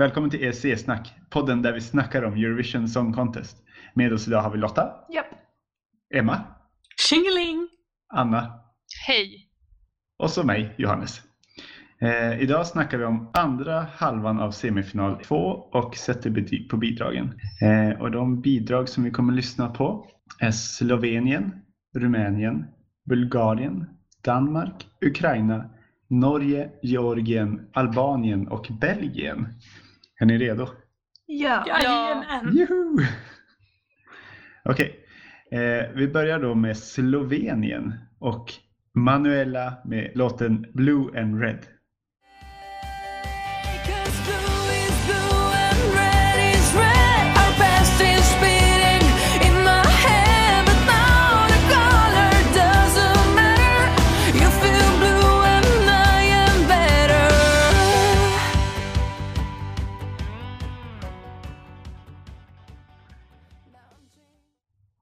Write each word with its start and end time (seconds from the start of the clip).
Välkommen 0.00 0.30
till 0.30 0.44
ESC-snack, 0.44 1.14
podden 1.30 1.62
där 1.62 1.72
vi 1.72 1.80
snackar 1.80 2.22
om 2.22 2.34
Eurovision 2.34 2.88
Song 2.88 3.12
Contest. 3.12 3.56
Med 3.94 4.12
oss 4.12 4.28
idag 4.28 4.42
har 4.42 4.50
vi 4.50 4.58
Lotta, 4.58 4.90
Japp. 5.14 5.26
Emma, 6.14 6.44
Tjingeling! 7.08 7.68
Anna 8.14 8.52
Hej! 9.06 9.48
och 10.18 10.30
så 10.30 10.42
mig, 10.42 10.74
Johannes. 10.78 11.22
Eh, 12.00 12.42
idag 12.42 12.66
snackar 12.66 12.98
vi 12.98 13.04
om 13.04 13.30
andra 13.32 13.86
halvan 13.94 14.40
av 14.40 14.50
semifinal 14.50 15.24
2 15.24 15.36
och 15.72 15.96
sätter 15.96 16.30
betyg 16.30 16.70
på 16.70 16.76
bidragen. 16.76 17.40
Eh, 17.60 18.00
och 18.00 18.10
de 18.10 18.40
bidrag 18.40 18.88
som 18.88 19.04
vi 19.04 19.10
kommer 19.10 19.32
lyssna 19.32 19.68
på 19.68 20.06
är 20.38 20.50
Slovenien, 20.50 21.52
Rumänien, 21.96 22.66
Bulgarien, 23.08 23.86
Danmark, 24.24 24.86
Ukraina, 25.00 25.70
Norge, 26.08 26.70
Georgien, 26.82 27.68
Albanien 27.72 28.48
och 28.48 28.66
Belgien. 28.80 29.48
Är 30.20 30.26
ni 30.26 30.38
redo? 30.38 30.68
Ja, 31.26 31.64
jajamän! 31.66 32.56
Juhu! 32.56 33.06
Okej, 34.64 35.06
eh, 35.50 35.90
vi 35.94 36.08
börjar 36.08 36.38
då 36.40 36.54
med 36.54 36.76
Slovenien 36.76 37.94
och 38.18 38.52
Manuela 38.94 39.74
med 39.84 40.12
låten 40.14 40.66
Blue 40.74 41.20
and 41.20 41.42
Red. 41.42 41.66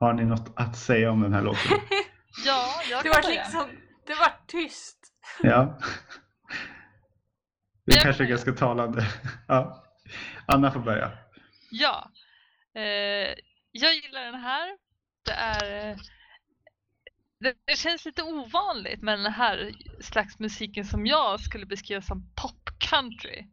Har 0.01 0.13
ni 0.13 0.25
något 0.25 0.53
att 0.57 0.77
säga 0.77 1.11
om 1.11 1.21
den 1.21 1.33
här 1.33 1.43
låten? 1.43 1.61
Ja, 2.47 2.83
jag 2.91 3.05
Det 3.05 3.09
kan 3.09 3.23
var 3.23 3.31
liksom, 3.31 3.71
det 4.07 4.15
var 4.15 4.33
tyst. 4.47 4.99
Ja. 5.43 5.79
Det 7.87 7.93
är 7.93 7.97
Jag 7.97 8.03
kanske 8.03 8.25
är 8.25 8.29
ganska 8.29 8.53
talande. 8.53 9.07
Ja. 9.49 9.85
Anna 10.47 10.71
får 10.71 10.81
börja. 10.81 11.11
Ja. 11.71 12.11
Eh, 12.75 13.35
jag 13.73 13.95
gillar 13.95 14.25
den 14.25 14.41
här. 14.41 14.77
Det 15.25 15.33
är... 15.33 15.91
eh, 15.91 15.97
Det, 17.41 17.55
det 17.65 17.77
känns 17.79 18.05
lite 18.05 18.23
ovanligt 18.23 19.03
med 19.03 19.19
den 19.19 19.33
här 19.33 19.73
slags 20.01 20.39
musiken 20.39 20.85
som 20.85 21.07
jag 21.07 21.41
skulle 21.41 21.67
beskriva 21.67 22.03
som 22.03 22.31
pop 22.35 22.71
country. 22.79 23.47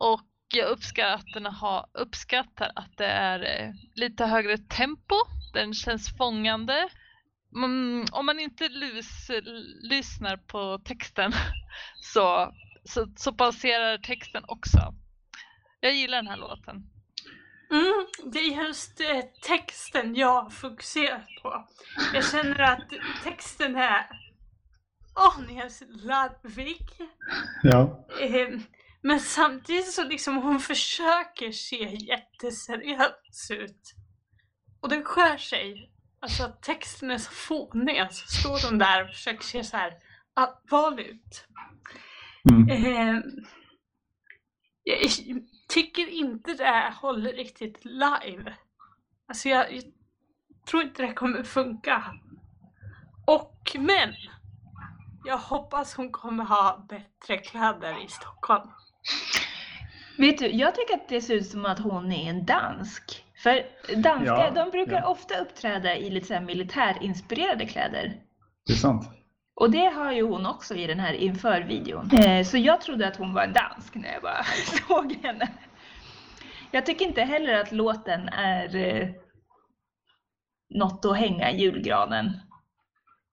Och 0.00 0.20
jag 0.54 0.70
uppskattar, 0.70 1.50
ha, 1.60 1.90
uppskattar 1.94 2.72
att 2.74 2.96
det 2.96 3.06
är 3.06 3.40
eh, 3.40 3.72
lite 3.94 4.26
högre 4.26 4.58
tempo. 4.58 5.14
Den 5.52 5.74
känns 5.74 6.16
fångande. 6.16 6.88
Mm, 7.54 8.06
om 8.12 8.26
man 8.26 8.40
inte 8.40 8.68
lys, 8.68 9.30
lyssnar 9.82 10.36
på 10.36 10.80
texten 10.84 11.32
så, 12.00 12.54
så, 12.84 13.06
så 13.16 13.32
passerar 13.32 13.98
texten 13.98 14.44
också. 14.48 14.94
Jag 15.80 15.94
gillar 15.94 16.16
den 16.16 16.28
här 16.28 16.36
låten. 16.36 16.90
Mm, 17.70 18.06
det 18.32 18.38
är 18.38 18.66
just 18.66 19.00
eh, 19.00 19.20
texten 19.42 20.14
jag 20.14 20.52
fokuserar 20.52 21.26
på. 21.42 21.68
Jag 22.14 22.24
känner 22.24 22.60
att 22.60 22.88
texten 23.24 23.76
är 23.76 24.06
aningen 25.14 25.70
larvig. 25.88 26.88
Ja. 27.62 28.06
Eh, 28.20 28.48
men 29.02 29.20
samtidigt 29.20 29.92
så 29.92 30.04
liksom 30.04 30.36
hon 30.36 30.60
försöker 30.60 31.52
se 31.52 31.94
jätteseriös 31.94 33.50
ut. 33.50 33.94
Och 34.80 34.88
den 34.88 35.04
skär 35.04 35.36
sig. 35.36 35.92
Alltså 36.20 36.52
texten 36.62 37.10
är 37.10 37.18
så 37.18 37.30
fånig. 37.30 37.98
Alltså 37.98 38.26
står 38.26 38.70
hon 38.70 38.78
där 38.78 39.04
och 39.04 39.08
försöker 39.08 39.44
se 39.44 39.64
så 39.64 39.76
här 39.76 39.92
allvarlig 40.34 41.06
ut. 41.06 41.46
Mm. 42.50 42.68
Eh, 42.68 43.20
jag 44.82 45.10
tycker 45.68 46.08
inte 46.08 46.54
det 46.54 46.94
håller 47.00 47.32
riktigt 47.32 47.84
live. 47.84 48.56
Alltså 49.28 49.48
jag, 49.48 49.72
jag 49.74 49.84
tror 50.70 50.82
inte 50.82 51.02
det 51.02 51.12
kommer 51.12 51.42
funka. 51.42 52.04
Och 53.26 53.76
men! 53.78 54.14
Jag 55.24 55.38
hoppas 55.38 55.94
hon 55.94 56.12
kommer 56.12 56.44
ha 56.44 56.86
bättre 56.88 57.38
kläder 57.38 58.04
i 58.04 58.08
Stockholm. 58.08 58.70
Vet 60.18 60.38
du, 60.38 60.46
jag 60.46 60.74
tycker 60.74 60.94
att 60.94 61.08
det 61.08 61.20
ser 61.20 61.34
ut 61.34 61.46
som 61.46 61.66
att 61.66 61.78
hon 61.78 62.12
är 62.12 62.30
en 62.30 62.44
dansk. 62.44 63.24
För 63.42 63.66
danskar, 63.96 64.24
Ja, 64.24 64.50
de 64.64 64.70
brukar 64.70 65.00
ja. 65.00 65.08
ofta 65.08 65.38
uppträda 65.38 65.96
i 65.96 66.10
lite 66.10 66.26
så 66.26 66.34
här 66.34 66.40
militärinspirerade 66.40 67.66
kläder. 67.66 68.16
Det 68.66 68.72
är 68.72 68.76
sant. 68.76 69.10
Och 69.54 69.70
det 69.70 69.84
har 69.84 70.12
ju 70.12 70.22
hon 70.22 70.46
också 70.46 70.74
i 70.74 70.86
den 70.86 71.00
här 71.00 71.12
inför-videon. 71.12 72.10
Eh, 72.10 72.44
så 72.44 72.58
jag 72.58 72.80
trodde 72.80 73.08
att 73.08 73.16
hon 73.16 73.34
var 73.34 73.42
en 73.42 73.52
dansk 73.52 73.94
när 73.94 74.12
jag 74.12 74.22
bara 74.22 74.44
såg 74.88 75.12
henne. 75.22 75.48
Jag 76.70 76.86
tycker 76.86 77.04
inte 77.04 77.22
heller 77.22 77.54
att 77.54 77.72
låten 77.72 78.28
är 78.28 78.76
eh, 78.76 79.08
något 80.74 81.04
att 81.04 81.16
hänga 81.16 81.50
i 81.50 81.60
julgranen. 81.60 82.40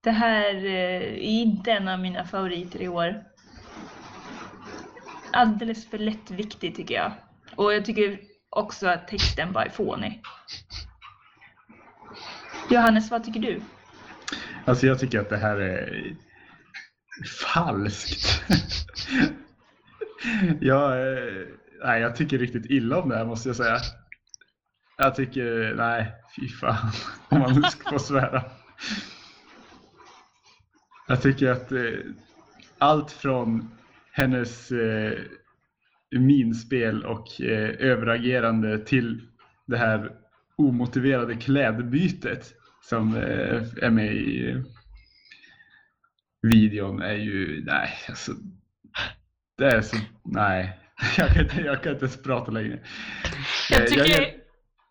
Det 0.06 0.12
här 0.12 0.56
eh, 0.56 1.02
är 1.02 1.20
inte 1.20 1.72
en 1.72 1.88
av 1.88 2.00
mina 2.00 2.26
favoriter 2.26 2.82
i 2.82 2.88
år. 2.88 3.24
Alldeles 5.34 5.90
för 5.90 5.98
lättviktig 5.98 6.76
tycker 6.76 6.96
jag. 6.96 7.12
Och 7.56 7.74
jag 7.74 7.86
tycker 7.86 8.20
också 8.50 8.88
att 8.88 9.08
texten 9.08 9.54
bara 9.54 9.66
är 9.66 9.70
fånig. 9.70 10.22
Johannes, 12.70 13.12
vad 13.12 13.24
tycker 13.24 13.40
du? 13.40 13.62
Alltså 14.66 14.88
jag 14.88 15.00
tycker 15.00 15.20
att 15.20 15.30
det 15.30 15.38
här 15.38 15.58
är 15.58 16.16
falskt. 17.54 18.44
jag, 20.62 20.92
eh, 20.92 21.48
nej, 21.84 22.02
jag 22.02 22.16
tycker 22.16 22.38
riktigt 22.38 22.66
illa 22.66 22.98
om 22.98 23.10
det 23.10 23.18
här 23.18 23.26
måste 23.26 23.50
jag 23.50 23.56
säga. 23.56 23.78
Jag 24.98 25.16
tycker, 25.16 25.74
nej, 25.78 26.14
fy 26.36 26.50
fan. 26.50 26.92
Om 27.30 27.40
man 27.40 27.54
nu 27.54 27.62
ska 27.62 27.90
få 27.90 28.00
svära. 28.00 28.44
Jag 31.08 31.22
tycker 31.22 31.52
att 31.52 31.72
eh, 31.72 31.82
allt 32.78 33.12
från 33.12 33.72
hennes 34.12 34.72
eh, 34.72 35.20
minspel 36.20 37.06
och 37.06 37.42
eh, 37.42 37.70
överagerande 37.80 38.80
till 38.86 39.28
det 39.66 39.78
här 39.78 40.12
omotiverade 40.56 41.36
klädbytet 41.36 42.54
som 42.82 43.16
eh, 43.16 43.64
är 43.82 43.90
med 43.90 44.14
i 44.16 44.50
eh, 44.50 44.62
videon 46.42 47.02
är 47.02 47.14
ju, 47.14 47.64
nej 47.66 47.90
alltså. 48.10 48.32
Det 49.58 49.66
är 49.66 49.82
så, 49.82 49.98
nej. 50.24 50.80
Jag 51.18 51.30
kan 51.30 51.44
inte, 51.44 51.62
jag 51.62 51.84
kan 51.84 51.94
inte 51.94 52.06
ens 52.06 52.24
prata 52.24 52.52
längre. 52.52 52.80
Jag 53.70 53.82
Eh, 53.82 53.86
tycker 53.86 54.34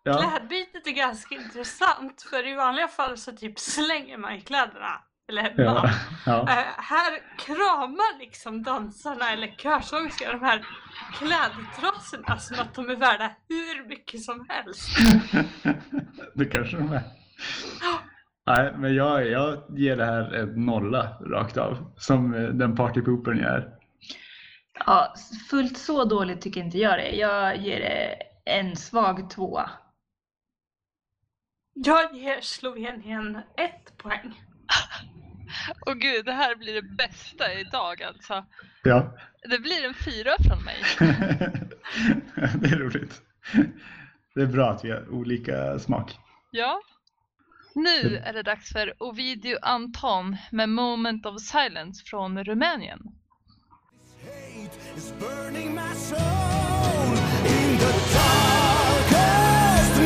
ja, 0.03 0.31
klädbytet 0.37 0.87
är 0.87 0.91
ganska 0.91 1.35
intressant 1.35 2.21
för 2.21 2.47
i 2.47 2.55
vanliga 2.55 2.87
fall 2.87 3.17
så 3.17 3.31
typ 3.31 3.59
slänger 3.59 4.17
man 4.17 4.41
kläderna. 4.41 5.01
Eller 5.27 5.53
ja, 5.57 5.89
ja. 6.25 6.39
Eh, 6.41 6.65
här 6.77 7.37
kramar 7.37 8.19
liksom 8.19 8.63
dansarna 8.63 9.31
eller 9.31 9.47
körsångerskorna 9.47 10.31
de 10.31 10.45
här 10.45 10.65
klädtrasorna 11.13 12.37
som 12.37 12.59
att 12.59 12.73
de 12.73 12.89
är 12.89 12.95
värda 12.95 13.31
hur 13.49 13.87
mycket 13.87 14.21
som 14.21 14.45
helst. 14.49 14.89
det 16.33 16.45
kanske 16.45 16.77
de 16.77 16.91
är. 16.91 17.03
Nej, 18.47 18.73
men 18.77 18.95
jag, 18.95 19.27
jag 19.27 19.63
ger 19.77 19.97
det 19.97 20.05
här 20.05 20.33
en 20.33 20.65
nolla 20.65 21.17
rakt 21.21 21.57
av. 21.57 21.93
Som 21.97 22.33
eh, 22.33 22.49
den 22.49 22.75
partypoopern 22.75 23.37
jag 23.37 23.51
är. 23.51 23.75
Ja, 24.85 25.13
fullt 25.49 25.77
så 25.77 26.05
dåligt 26.05 26.41
tycker 26.41 26.61
inte 26.61 26.77
jag 26.77 26.99
det. 26.99 27.09
Jag 27.09 27.57
ger 27.57 27.79
det 27.79 28.15
en 28.45 28.75
svag 28.75 29.29
tvåa. 29.29 29.69
Jag 31.73 32.15
ger 32.15 32.41
Slovenien 32.41 33.41
ett 33.57 33.97
poäng. 33.97 34.41
Och 35.85 35.99
gud, 35.99 36.25
det 36.25 36.33
här 36.33 36.55
blir 36.55 36.73
det 36.73 36.81
bästa 36.81 37.53
idag 37.53 38.03
alltså. 38.03 38.45
Ja, 38.83 39.17
Det 39.49 39.59
blir 39.59 39.85
en 39.85 39.93
fyra 39.93 40.31
från 40.47 40.63
mig. 40.63 40.83
det 42.61 42.67
är 42.67 42.79
roligt. 42.79 43.21
Det 44.35 44.41
är 44.41 44.45
bra 44.47 44.69
att 44.69 44.85
vi 44.85 44.91
har 44.91 45.09
olika 45.09 45.79
smak. 45.79 46.17
Ja. 46.51 46.81
Nu 47.75 48.17
är 48.17 48.33
det 48.33 48.43
dags 48.43 48.69
för 48.69 48.93
Ovidio 49.03 49.57
Anton 49.61 50.37
med 50.51 50.69
Moment 50.69 51.25
of 51.25 51.41
Silence 51.41 52.05
från 52.05 52.43
Rumänien. 52.43 52.99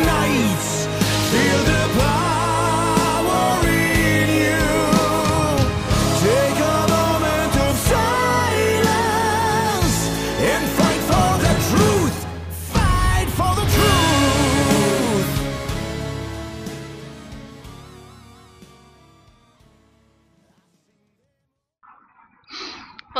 Hate 0.09 0.78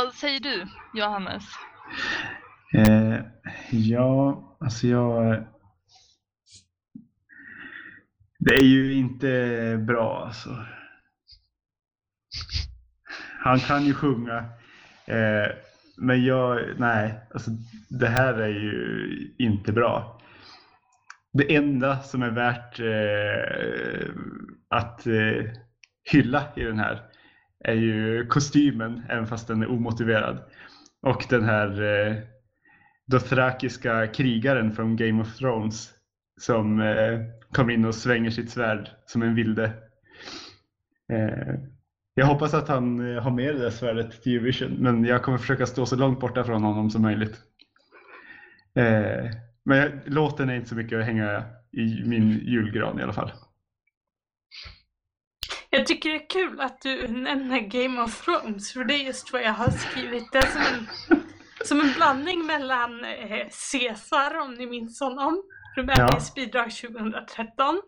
Vad 0.04 0.14
säger 0.14 0.40
du, 0.40 0.66
Johannes? 0.94 1.44
Eh, 2.74 3.20
ja, 3.70 4.42
alltså 4.60 4.86
jag... 4.86 5.44
Det 8.38 8.54
är 8.54 8.64
ju 8.64 8.92
inte 8.92 9.84
bra 9.86 10.24
alltså. 10.26 10.64
Han 13.38 13.58
kan 13.58 13.84
ju 13.84 13.94
sjunga. 13.94 14.36
Eh, 15.06 15.46
men 15.96 16.24
jag, 16.24 16.60
nej, 16.78 17.14
alltså 17.34 17.50
det 17.88 18.08
här 18.08 18.34
är 18.34 18.48
ju 18.48 19.34
inte 19.38 19.72
bra. 19.72 20.20
Det 21.32 21.56
enda 21.56 21.98
som 21.98 22.22
är 22.22 22.30
värt 22.30 22.80
eh, 22.80 24.14
att 24.68 25.06
eh, 25.06 25.52
hylla 26.10 26.44
i 26.56 26.62
den 26.62 26.78
här 26.78 27.09
är 27.64 27.74
ju 27.74 28.26
kostymen, 28.26 29.02
även 29.08 29.26
fast 29.26 29.48
den 29.48 29.62
är 29.62 29.70
omotiverad. 29.70 30.38
Och 31.02 31.26
den 31.30 31.44
här 31.44 31.82
eh, 31.82 32.16
dothrakiska 33.06 34.06
krigaren 34.06 34.72
från 34.72 34.96
Game 34.96 35.22
of 35.22 35.36
Thrones 35.36 35.90
som 36.40 36.80
eh, 36.80 37.20
kommer 37.52 37.72
in 37.72 37.84
och 37.84 37.94
svänger 37.94 38.30
sitt 38.30 38.50
svärd 38.50 38.88
som 39.06 39.22
en 39.22 39.34
vilde. 39.34 39.64
Eh, 41.12 41.54
jag 42.14 42.26
hoppas 42.26 42.54
att 42.54 42.68
han 42.68 43.14
eh, 43.14 43.22
har 43.22 43.30
med 43.30 43.54
det 43.54 43.60
där 43.60 43.70
svärdet 43.70 44.22
till 44.22 44.36
Eurovision, 44.36 44.76
men 44.78 45.04
jag 45.04 45.22
kommer 45.22 45.38
försöka 45.38 45.66
stå 45.66 45.86
så 45.86 45.96
långt 45.96 46.20
borta 46.20 46.44
från 46.44 46.62
honom 46.62 46.90
som 46.90 47.02
möjligt. 47.02 47.36
Eh, 48.74 49.30
men 49.64 49.78
jag, 49.78 49.90
låten 50.04 50.50
är 50.50 50.54
inte 50.54 50.68
så 50.68 50.74
mycket 50.74 50.98
att 50.98 51.04
hänga 51.04 51.44
i 51.72 52.02
min 52.04 52.30
julgran 52.30 53.00
i 53.00 53.02
alla 53.02 53.12
fall. 53.12 53.32
Jag 55.70 55.86
tycker 55.86 56.10
det 56.10 56.16
är 56.16 56.28
kul 56.30 56.60
att 56.60 56.80
du 56.82 57.08
nämner 57.08 57.60
Game 57.60 58.02
of 58.02 58.24
Thrones, 58.24 58.72
för 58.72 58.84
det 58.84 58.94
är 58.94 59.04
just 59.04 59.32
vad 59.32 59.42
jag 59.42 59.52
har 59.52 59.70
skrivit. 59.70 60.32
Det 60.32 60.46
som 60.46 60.60
en, 60.60 60.86
som 61.64 61.80
en 61.80 61.92
blandning 61.92 62.46
mellan 62.46 63.04
eh, 63.04 63.46
Caesar, 63.72 64.38
om 64.38 64.54
ni 64.54 64.66
minns 64.66 65.00
honom, 65.00 65.42
Rumäniens 65.76 66.34
bidrag 66.34 66.70
2013, 66.70 67.80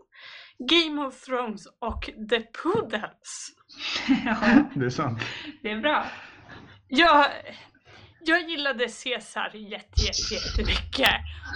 Game 0.59 1.03
of 1.07 1.21
Thrones 1.25 1.67
och 1.81 2.11
The 2.31 2.41
Poodles. 2.41 3.49
Ja, 4.25 4.37
Det 4.75 4.85
är 4.87 4.91
sant. 4.91 5.23
det 5.63 5.71
är 5.71 5.81
bra. 5.81 6.07
Jag, 6.89 7.27
jag 8.25 8.51
gillade 8.51 8.89
Caesar 9.05 9.51
jätte, 9.55 10.03
jätte, 10.03 10.35
jättemycket. 10.35 11.13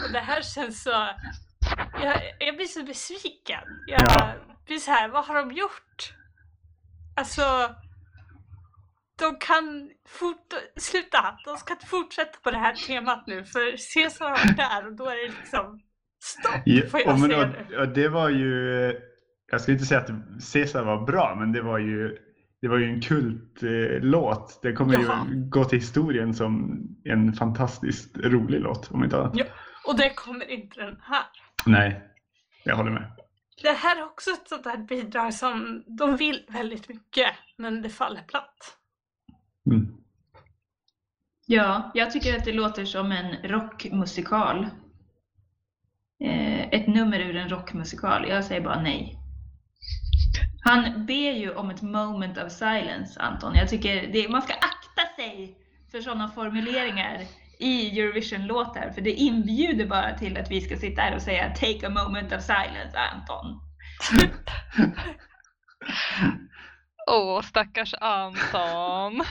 Och 0.07 0.13
det 0.13 0.21
här 0.21 0.43
känns 0.43 0.83
så... 0.83 1.09
Jag, 2.03 2.21
jag 2.39 2.57
blir 2.57 2.67
så 2.67 2.83
besviken. 2.83 3.61
Jag 3.87 4.01
Ja. 4.09 4.33
blir 4.67 4.79
så 4.79 4.91
här, 4.91 5.09
vad 5.09 5.25
har 5.25 5.35
de 5.35 5.53
gjort? 5.53 6.13
Alltså... 7.17 7.43
De 9.19 9.37
kan 9.41 9.91
fort, 10.09 10.53
sluta, 10.77 11.39
de 11.45 11.57
ska 11.57 11.73
inte 11.73 11.87
fortsätta 11.87 12.39
på 12.43 12.51
det 12.51 12.59
här 12.59 12.75
temat 12.75 13.27
nu 13.27 13.45
för 13.45 13.95
Caesar 13.95 14.25
har 14.25 14.31
varit 14.31 14.57
där 14.57 14.87
och 14.87 14.97
då 14.97 15.05
är 15.05 15.17
det 15.17 15.33
liksom 15.41 15.81
stopp 16.23 16.63
Ja, 16.65 16.87
får 16.87 17.01
jag 17.01 17.13
och, 17.13 17.21
men, 17.21 17.31
säga 17.31 17.51
nu. 17.71 17.77
och, 17.77 17.89
det 17.89 18.09
var 18.09 18.29
ju, 18.29 18.55
jag 19.51 19.61
skulle 19.61 19.75
inte 19.75 19.87
säga 19.87 20.01
att 20.01 20.11
Caesar 20.53 20.85
var 20.85 21.07
bra, 21.07 21.37
men 21.39 21.53
det 21.53 21.63
var 21.63 21.79
ju, 21.79 22.19
det 22.61 22.69
var 22.69 22.79
ju 22.79 22.85
en 22.85 23.01
kultlåt. 23.01 23.63
Eh, 23.63 24.01
låt. 24.01 24.63
det 24.63 24.73
kommer 24.73 24.95
Jaha. 24.95 25.27
ju 25.31 25.49
gå 25.49 25.65
till 25.65 25.79
historien 25.79 26.35
som 26.35 26.79
en 27.05 27.33
fantastiskt 27.33 28.17
rolig 28.17 28.61
låt, 28.61 28.91
om 28.91 29.05
inte 29.05 29.17
annat. 29.17 29.33
Ja. 29.37 29.45
Och 29.87 29.97
det 29.97 30.11
kommer 30.15 30.51
inte 30.51 30.81
den 30.81 30.97
här. 31.03 31.25
Nej, 31.67 32.01
jag 32.65 32.77
håller 32.77 32.91
med. 32.91 33.16
Det 33.63 33.73
här 33.73 33.97
är 33.97 34.05
också 34.05 34.31
ett 34.31 34.49
sånt 34.49 34.65
här 34.65 34.77
bidrag 34.77 35.35
som 35.35 35.85
de 35.87 36.17
vill 36.17 36.45
väldigt 36.49 36.89
mycket 36.89 37.27
men 37.57 37.83
det 37.83 37.91
faller 37.91 38.23
platt. 38.23 38.79
Mm. 39.67 39.97
Ja, 41.47 41.91
jag 41.95 42.11
tycker 42.11 42.37
att 42.37 42.45
det 42.45 42.53
låter 42.53 42.85
som 42.85 43.13
en 43.13 43.37
rockmusikal. 43.43 44.67
Eh, 46.25 46.61
ett 46.61 46.87
nummer 46.87 47.21
ur 47.21 47.37
en 47.37 47.49
rockmusikal. 47.49 48.29
Jag 48.29 48.45
säger 48.45 48.61
bara 48.61 48.83
nej. 48.83 49.19
Han 50.65 51.07
ber 51.07 51.33
ju 51.33 51.55
om 51.55 51.71
ett 51.71 51.83
moment 51.83 52.39
of 52.39 52.53
silence, 52.53 53.21
Anton. 53.21 53.55
Jag 53.55 53.69
tycker 53.69 54.13
det, 54.13 54.29
man 54.29 54.43
ska 54.43 54.55
akta 54.55 55.15
sig 55.17 55.59
för 55.91 56.01
sådana 56.01 56.29
formuleringar 56.29 57.21
i 57.59 58.01
Eurovision-låtar, 58.01 58.91
för 58.95 59.01
det 59.01 59.13
inbjuder 59.13 59.87
bara 59.87 60.19
till 60.19 60.37
att 60.37 60.51
vi 60.51 60.61
ska 60.61 60.77
sitta 60.77 61.03
här 61.03 61.15
och 61.15 61.23
säga 61.23 61.55
“Take 61.55 61.87
a 61.87 61.91
moment 61.91 62.33
of 62.33 62.43
silence, 62.43 62.99
Anton”. 62.99 63.61
Åh, 67.11 67.43
stackars 67.43 67.95
Anton. 68.01 69.25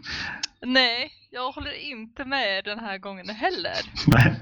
Nej, 0.62 1.12
jag 1.30 1.52
håller 1.52 1.72
inte 1.72 2.24
med 2.24 2.64
den 2.64 2.78
här 2.78 2.98
gången 2.98 3.28
heller. 3.28 3.76
Nej. 4.06 4.40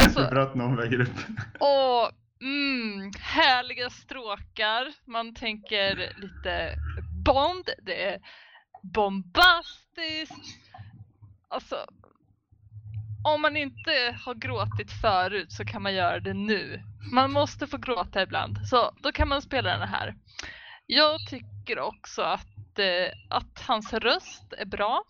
Alltså- 0.00 0.20
Det 0.20 0.26
är 0.26 0.30
bra 0.30 0.42
att 0.42 0.54
någon 0.54 0.76
väger 0.76 1.00
upp. 1.00 1.18
Och 1.58 2.10
mm, 2.42 3.12
härliga 3.20 3.90
stråkar. 3.90 4.92
Man 5.10 5.34
tänker 5.34 5.96
lite 5.96 6.74
Bond. 7.24 7.68
Det 7.82 8.04
är 8.04 8.18
bombastiskt. 8.82 10.63
Alltså, 11.54 11.86
om 13.24 13.42
man 13.42 13.56
inte 13.56 14.16
har 14.24 14.34
gråtit 14.34 14.92
förut 14.92 15.52
så 15.52 15.64
kan 15.64 15.82
man 15.82 15.94
göra 15.94 16.20
det 16.20 16.34
nu. 16.34 16.82
Man 17.12 17.32
måste 17.32 17.66
få 17.66 17.76
gråta 17.76 18.22
ibland, 18.22 18.68
så 18.68 18.90
då 19.02 19.12
kan 19.12 19.28
man 19.28 19.42
spela 19.42 19.78
den 19.78 19.88
här. 19.88 20.14
Jag 20.86 21.20
tycker 21.28 21.78
också 21.78 22.22
att, 22.22 22.78
eh, 22.78 23.12
att 23.30 23.60
hans 23.60 23.92
röst 23.92 24.52
är 24.58 24.66
bra. 24.66 25.04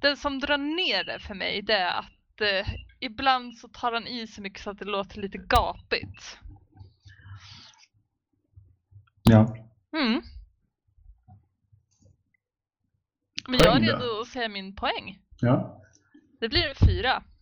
Det 0.00 0.16
som 0.16 0.40
drar 0.40 0.58
ner 0.58 1.04
det 1.04 1.20
för 1.20 1.34
mig 1.34 1.62
det 1.62 1.72
är 1.72 1.98
att 1.98 2.40
eh, 2.40 2.74
ibland 3.00 3.58
så 3.58 3.68
tar 3.68 3.92
han 3.92 4.06
i 4.06 4.26
så 4.26 4.42
mycket 4.42 4.62
så 4.62 4.70
att 4.70 4.78
det 4.78 4.84
låter 4.84 5.20
lite 5.20 5.38
gapigt. 5.38 6.38
Ja. 9.22 9.56
Mm. 9.96 10.22
Men 13.48 13.60
jag 13.64 13.76
är 13.76 13.80
redo 13.80 14.20
att 14.20 14.28
säga 14.28 14.48
min 14.48 14.74
poäng. 14.74 15.25
Ja. 15.40 15.82
Det 16.40 16.48
blir 16.48 16.68
en 16.68 16.74
fyra. 16.86 17.22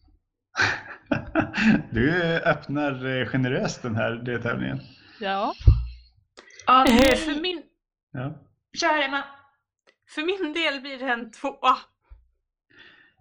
Du 1.90 2.10
öppnar 2.38 3.06
eh, 3.20 3.26
generöst 3.26 3.82
den 3.82 3.96
här 3.96 4.10
deltävlingen. 4.10 4.80
Ja. 5.20 5.54
Ja, 6.66 6.84
nej. 6.88 7.16
För 7.16 7.40
min, 7.42 7.62
Ja. 8.12 8.34
Kör 8.80 9.02
Emma! 9.02 9.24
för 10.14 10.22
min 10.22 10.52
del 10.52 10.80
blir 10.80 10.98
det 10.98 11.12
en 11.12 11.30
tvåa. 11.30 11.76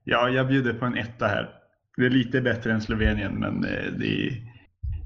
ja, 0.04 0.30
jag 0.30 0.48
bjuder 0.48 0.74
på 0.74 0.86
en 0.86 0.98
etta 0.98 1.28
här. 1.28 1.50
Det 1.98 2.06
är 2.06 2.10
lite 2.10 2.42
bättre 2.42 2.74
än 2.74 2.82
Slovenien, 2.82 3.34
men 3.40 3.66
eh, 3.66 3.92
det 3.92 4.08
är 4.28 4.32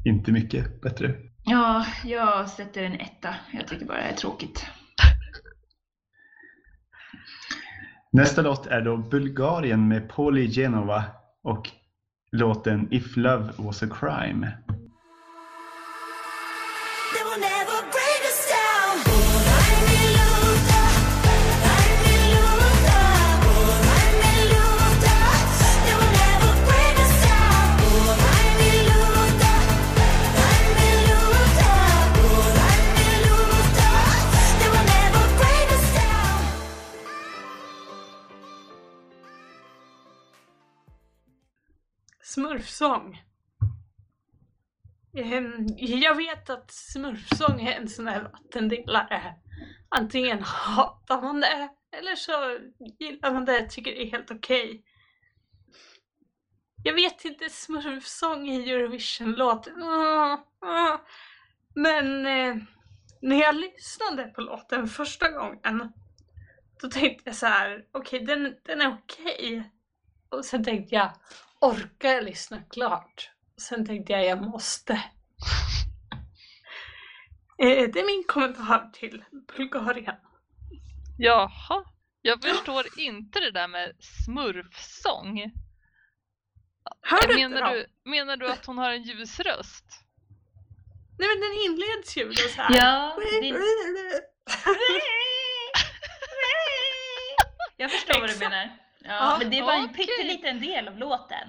inte 0.05 0.31
mycket 0.31 0.81
bättre. 0.81 1.15
Ja, 1.43 1.86
jag 2.05 2.50
sätter 2.50 2.83
en 2.83 3.00
etta. 3.00 3.36
Jag 3.53 3.67
tycker 3.67 3.86
bara 3.86 3.97
det 3.97 4.03
är 4.03 4.13
tråkigt. 4.15 4.65
Nästa 8.17 8.41
låt 8.41 8.67
är 8.67 8.81
då 8.81 8.97
Bulgarien 8.97 9.88
med 9.88 10.09
Poli 10.09 10.47
Genova 10.47 11.03
och 11.43 11.69
låten 12.31 12.88
If 12.91 13.17
Love 13.17 13.53
Was 13.57 13.83
A 13.83 13.88
Crime. 14.00 14.51
Smurfsång. 42.77 43.24
Ehm, 45.17 45.67
jag 45.77 46.15
vet 46.15 46.50
att 46.50 46.72
smurfsång 46.72 47.62
är 47.62 47.72
en 47.72 47.89
sån 47.89 48.07
här 48.07 48.22
vattendelare. 48.22 49.36
Antingen 49.89 50.43
hatar 50.43 51.22
man 51.22 51.39
det 51.39 51.69
eller 51.91 52.15
så 52.15 52.60
gillar 53.00 53.34
man 53.34 53.46
det, 53.46 53.69
tycker 53.69 53.91
det 53.91 54.07
är 54.07 54.12
helt 54.12 54.31
okej. 54.31 54.84
Jag 56.84 56.93
vet 56.93 57.25
inte 57.25 57.50
smurfsång 57.50 58.50
i 58.50 58.72
Eurovision-låt. 58.72 59.67
Men 61.75 62.25
eh, 62.25 62.55
när 63.22 63.41
jag 63.41 63.55
lyssnade 63.55 64.24
på 64.24 64.41
låten 64.41 64.88
första 64.88 65.31
gången 65.31 65.93
då 66.81 66.89
tänkte 66.89 67.24
jag 67.25 67.36
så 67.36 67.46
här, 67.46 67.86
okej 67.91 68.19
den, 68.19 68.55
den 68.63 68.81
är 68.81 68.98
okej. 69.03 69.72
Och 70.29 70.46
sen 70.46 70.63
tänkte 70.63 70.96
jag, 70.96 71.12
orkar 71.61 72.09
jag 72.09 72.23
lyssna 72.23 72.61
klart? 72.69 73.31
Sen 73.61 73.85
tänkte 73.85 74.13
jag, 74.13 74.25
jag 74.25 74.41
måste. 74.41 74.93
Eh, 77.59 77.89
Det 77.89 77.99
är 77.99 78.05
min 78.05 78.23
kommentar 78.27 78.89
till 78.93 79.23
Bulgarien. 79.57 80.15
Jaha. 81.17 81.83
Jag 82.21 82.41
förstår 82.43 82.99
inte 82.99 83.39
det 83.39 83.51
där 83.51 83.67
med 83.67 83.95
smurfsång. 83.99 85.51
Hör 87.01 87.27
du 87.27 87.39
inte 87.39 87.49
Menar 87.49 87.61
dem? 87.61 87.73
du, 88.03 88.09
menar 88.11 88.37
du 88.37 88.51
att 88.51 88.65
hon 88.65 88.77
har 88.77 88.91
en 88.91 89.03
ljus 89.03 89.39
röst? 89.39 89.85
Nej 91.19 91.27
men 91.29 91.39
den 91.41 91.53
inleds 91.65 92.17
ju 92.17 92.25
då 92.29 92.33
så 92.33 92.61
här. 92.61 92.75
Ja, 92.77 93.17
din... 93.41 93.55
Jag 97.77 97.91
förstår 97.91 98.13
vad 98.19 98.29
du 98.29 98.33
Exakt. 98.33 98.51
menar. 98.51 98.77
Ja, 99.07 99.13
Ja, 99.13 99.37
men 99.39 99.49
det 99.49 99.61
var 99.61 99.73
en 99.73 99.93
pytteliten 99.93 100.59
del 100.59 100.87
av 100.87 100.97
låten. 100.97 101.47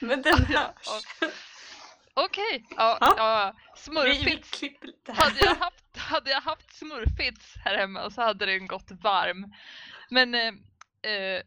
Men 0.00 0.22
den 0.22 0.44
hörs. 0.44 0.72
Ja. 1.20 1.28
Okej, 2.14 2.64
ja, 2.76 2.98
Ja. 3.00 3.14
ja. 3.16 3.54
Vi, 4.04 4.10
vi 4.10 4.16
Smurfits. 4.20 5.08
Hade 5.08 5.40
jag, 5.40 5.54
haft, 5.54 5.96
hade 5.96 6.30
jag 6.30 6.40
haft 6.40 6.74
smurfits 6.74 7.54
här 7.64 7.76
hemma 7.76 8.10
så 8.10 8.22
hade 8.22 8.46
den 8.46 8.66
gått 8.66 8.90
varm. 8.90 9.54
Men 10.10 10.34
eh, 10.34 10.52
eh, 11.12 11.42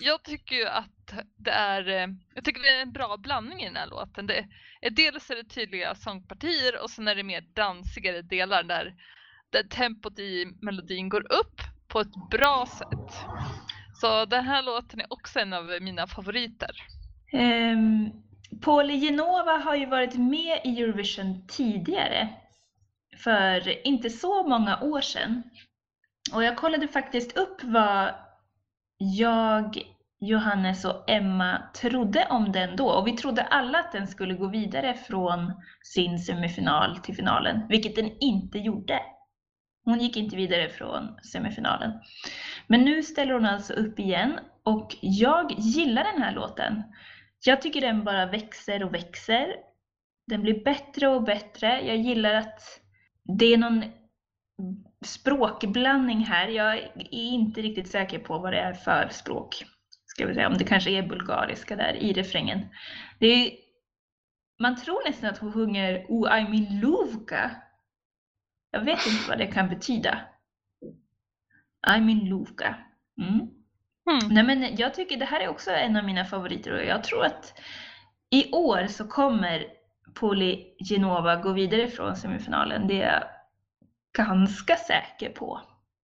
jag 0.00 0.22
tycker 0.22 0.56
ju 0.56 0.66
att 0.66 1.12
det 1.36 1.50
är, 1.50 1.88
eh, 1.88 2.06
jag 2.34 2.44
tycker 2.44 2.62
det 2.62 2.70
är 2.70 2.82
en 2.82 2.92
bra 2.92 3.16
blandning 3.16 3.62
i 3.62 3.64
den 3.64 3.76
här 3.76 3.86
låten. 3.86 4.26
Det 4.26 4.46
är, 4.80 4.90
dels 4.90 5.30
är 5.30 5.36
det 5.36 5.44
tydliga 5.44 5.94
sångpartier 5.94 6.82
och 6.82 6.90
sen 6.90 7.08
är 7.08 7.14
det 7.14 7.22
mer 7.22 7.40
dansigare 7.40 8.22
delar 8.22 8.62
där, 8.62 8.94
där 9.50 9.62
tempot 9.62 10.18
i 10.18 10.46
melodin 10.60 11.08
går 11.08 11.32
upp 11.32 11.60
på 11.96 12.00
ett 12.00 12.30
bra 12.30 12.66
sätt. 12.78 13.26
Så 14.00 14.24
den 14.24 14.44
här 14.44 14.62
låten 14.62 15.00
är 15.00 15.12
också 15.12 15.38
en 15.38 15.52
av 15.52 15.64
mina 15.80 16.06
favoriter. 16.06 16.70
Ehm, 17.32 17.78
um, 17.78 18.12
Pauli 18.60 19.00
Genova 19.00 19.52
har 19.52 19.74
ju 19.74 19.86
varit 19.86 20.14
med 20.14 20.60
i 20.64 20.82
Eurovision 20.82 21.46
tidigare. 21.48 22.28
För 23.16 23.86
inte 23.86 24.10
så 24.10 24.48
många 24.48 24.80
år 24.80 25.00
sedan. 25.00 25.42
Och 26.32 26.44
jag 26.44 26.56
kollade 26.56 26.88
faktiskt 26.88 27.36
upp 27.36 27.64
vad 27.64 28.14
jag, 28.98 29.78
Johannes 30.20 30.84
och 30.84 31.10
Emma 31.10 31.62
trodde 31.74 32.26
om 32.30 32.52
den 32.52 32.76
då. 32.76 32.88
Och 32.88 33.06
vi 33.06 33.12
trodde 33.12 33.42
alla 33.42 33.78
att 33.78 33.92
den 33.92 34.06
skulle 34.06 34.34
gå 34.34 34.48
vidare 34.48 34.94
från 34.94 35.52
sin 35.94 36.18
semifinal 36.18 36.96
till 36.96 37.16
finalen, 37.16 37.68
vilket 37.68 37.96
den 37.96 38.10
inte 38.20 38.58
gjorde. 38.58 39.00
Hon 39.86 39.98
gick 40.00 40.16
inte 40.16 40.36
vidare 40.36 40.68
från 40.68 41.18
semifinalen. 41.22 41.92
Men 42.66 42.84
nu 42.84 43.02
ställer 43.02 43.32
hon 43.32 43.46
alltså 43.46 43.72
upp 43.72 43.98
igen 43.98 44.38
och 44.62 44.96
jag 45.00 45.52
gillar 45.58 46.04
den 46.04 46.22
här 46.22 46.34
låten. 46.34 46.82
Jag 47.44 47.62
tycker 47.62 47.80
den 47.80 48.04
bara 48.04 48.26
växer 48.26 48.84
och 48.84 48.94
växer. 48.94 49.56
Den 50.26 50.42
blir 50.42 50.64
bättre 50.64 51.08
och 51.08 51.22
bättre. 51.22 51.80
Jag 51.86 51.96
gillar 51.96 52.34
att 52.34 52.80
det 53.38 53.54
är 53.54 53.58
någon 53.58 53.84
språkblandning 55.04 56.24
här. 56.24 56.48
Jag 56.48 56.76
är 56.76 57.14
inte 57.14 57.62
riktigt 57.62 57.90
säker 57.90 58.18
på 58.18 58.38
vad 58.38 58.52
det 58.52 58.58
är 58.58 58.72
för 58.72 59.08
språk. 59.10 59.64
Ska 60.06 60.26
vi 60.26 60.34
säga. 60.34 60.48
Om 60.48 60.58
det 60.58 60.64
kanske 60.64 60.90
är 60.90 61.02
bulgariska 61.02 61.76
där 61.76 61.94
i 61.94 62.12
refrängen. 62.12 62.66
Det 63.18 63.26
är, 63.26 63.50
man 64.60 64.76
tror 64.76 65.08
nästan 65.08 65.30
att 65.30 65.38
hon 65.38 65.52
sjunger 65.52 66.06
O 66.08 66.26
I'm 66.26 66.54
in 66.54 66.80
Luvka. 66.80 67.50
Jag 68.76 68.84
vet 68.84 69.06
inte 69.06 69.28
vad 69.28 69.38
det 69.38 69.46
kan 69.46 69.68
betyda. 69.68 70.18
I 71.96 72.00
min 72.00 72.28
Luvka. 72.28 72.74
Mm. 73.22 73.38
Hmm. 74.10 74.34
Nej 74.34 74.44
men 74.44 74.76
jag 74.76 74.94
tycker 74.94 75.16
det 75.16 75.24
här 75.24 75.40
är 75.40 75.48
också 75.48 75.70
en 75.70 75.96
av 75.96 76.04
mina 76.04 76.24
favoriter 76.24 76.72
och 76.72 76.84
jag 76.84 77.04
tror 77.04 77.24
att 77.24 77.60
i 78.30 78.52
år 78.52 78.86
så 78.86 79.08
kommer 79.08 79.66
Poli 80.14 80.76
Genova 80.88 81.36
gå 81.36 81.52
vidare 81.52 81.88
från 81.88 82.16
semifinalen. 82.16 82.88
Det 82.88 83.02
är 83.02 83.12
jag 83.12 83.22
ganska 84.26 84.76
säker 84.76 85.30
på. 85.30 85.60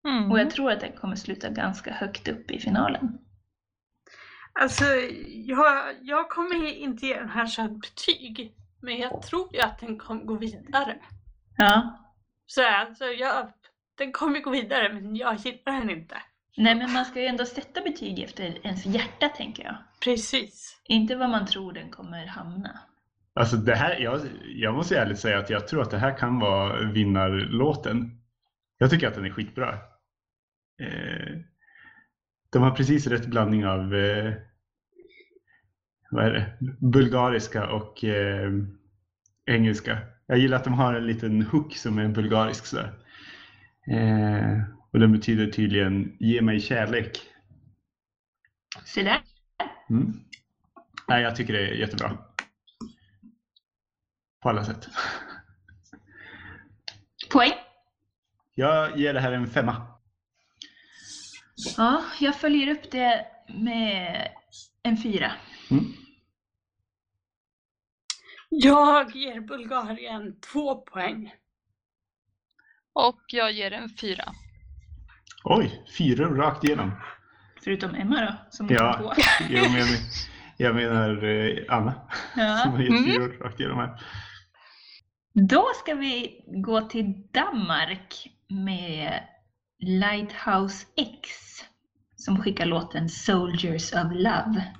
Mm. 0.08 0.32
Och 0.32 0.40
jag 0.40 0.52
tror 0.52 0.72
att 0.72 0.80
den 0.80 0.92
kommer 0.92 1.16
sluta 1.16 1.50
ganska 1.50 1.94
högt 1.94 2.28
upp 2.28 2.52
i 2.52 2.60
finalen. 2.60 3.18
Alltså, 4.54 4.86
jag, 5.26 5.96
jag 6.02 6.30
kommer 6.30 6.66
inte 6.66 7.06
ge 7.06 7.20
den 7.20 7.30
här 7.30 7.46
så 7.46 7.64
betyg. 7.64 8.56
Men 8.82 8.98
jag 8.98 9.22
tror 9.22 9.56
ju 9.56 9.60
att 9.60 9.80
den 9.80 9.98
kommer 9.98 10.24
gå 10.24 10.34
vidare. 10.34 10.96
Ja. 11.58 12.00
Så 12.50 12.68
alltså, 12.68 13.06
jag, 13.06 13.48
den 13.98 14.12
kommer 14.12 14.40
gå 14.40 14.50
vidare 14.50 14.94
men 14.94 15.16
jag 15.16 15.36
gillar 15.36 15.80
den 15.80 15.90
inte. 15.90 16.16
Nej 16.58 16.76
men 16.76 16.94
man 16.94 17.06
ska 17.06 17.22
ju 17.22 17.26
ändå 17.26 17.46
sätta 17.46 17.82
betyg 17.82 18.20
efter 18.20 18.66
ens 18.66 18.86
hjärta 18.86 19.30
tänker 19.30 19.64
jag. 19.64 19.76
Precis. 20.04 20.82
Inte 20.86 21.16
vad 21.16 21.30
man 21.30 21.46
tror 21.46 21.74
den 21.74 21.90
kommer 21.90 22.26
hamna. 22.26 22.80
Alltså 23.34 23.58
det 23.58 23.76
här, 23.76 24.00
jag, 24.00 24.22
jag 24.56 24.76
måste 24.76 24.98
ärligt 24.98 25.20
säga 25.20 25.40
att 25.40 25.50
jag 25.50 25.68
tror 25.68 25.82
att 25.82 25.92
det 25.92 25.98
här 25.98 26.18
kan 26.18 26.40
vara 26.40 26.92
vinnarlåten. 26.92 28.22
Jag 28.78 28.90
tycker 28.90 29.08
att 29.08 29.16
den 29.16 29.26
är 29.26 29.30
skitbra. 29.30 29.74
Eh, 30.82 31.38
de 32.50 32.64
har 32.64 32.72
precis 32.72 33.08
rätt 33.08 33.26
blandning 33.26 33.66
av 33.66 33.96
eh, 33.96 34.34
vad 36.12 36.26
är 36.26 36.32
det? 36.32 36.58
bulgariska 36.80 37.70
och 37.72 38.04
eh, 38.04 38.52
engelska. 39.46 39.98
Jag 40.30 40.38
gillar 40.38 40.58
att 40.58 40.64
de 40.64 40.74
har 40.74 40.94
en 40.94 41.08
liten 41.08 41.42
hook 41.42 41.76
som 41.76 41.98
är 41.98 42.08
bulgarisk. 42.08 42.66
Sådär. 42.66 42.94
Eh, 43.88 44.62
och 44.92 45.00
den 45.00 45.12
betyder 45.12 45.52
tydligen 45.52 46.18
ge 46.20 46.42
mig 46.42 46.60
kärlek. 46.60 47.22
Så 48.86 49.02
där. 49.02 49.22
Mm. 49.90 50.14
Nej, 51.08 51.24
jag 51.24 51.36
tycker 51.36 51.54
det 51.54 51.68
är 51.68 51.74
jättebra. 51.74 52.18
På 54.42 54.50
alla 54.50 54.64
sätt. 54.64 54.90
Poäng. 57.32 57.54
Jag 58.56 59.00
ger 59.00 59.14
det 59.14 59.20
här 59.20 59.32
en 59.32 59.48
femma. 59.48 59.88
Ja, 61.78 62.04
jag 62.20 62.36
följer 62.36 62.72
upp 62.72 62.92
det 62.92 63.26
med 63.48 64.28
en 64.84 64.98
fyra. 64.98 65.32
Mm. 65.72 65.86
Jag 68.50 69.16
ger 69.16 69.42
Bulgarien 69.42 70.40
två 70.54 70.76
poäng. 70.76 71.34
Och 72.94 73.22
jag 73.28 73.52
ger 73.52 73.72
en 73.72 73.90
fyra. 73.90 74.24
Oj, 75.44 75.86
fyra 75.98 76.26
rakt 76.30 76.64
igenom. 76.64 76.92
Förutom 77.64 77.96
Emma 77.96 78.22
då, 78.22 78.34
som 78.50 78.68
Ja. 78.70 78.84
har 78.84 78.98
två. 78.98 79.22
Jag 79.50 79.72
menar, 79.72 79.98
jag 80.58 80.76
menar 80.76 81.24
eh, 81.24 81.58
Anna 81.70 81.94
som 82.34 82.42
Ja. 82.42 82.66
har 82.66 82.80
gett 82.80 82.90
Mm. 82.90 83.04
fyror 83.04 83.28
rakt 83.44 83.60
igenom 83.60 83.78
här. 83.80 84.04
Då 85.34 85.66
ska 85.76 85.94
vi 85.96 86.44
gå 86.48 86.82
till 86.82 87.28
Danmark 87.32 88.28
med 88.50 89.24
Lighthouse 89.80 90.86
X 90.98 91.30
som 92.16 92.42
skickar 92.42 92.66
låten 92.66 93.10
Soldiers 93.10 93.94
of 93.94 94.12
Love. 94.14 94.74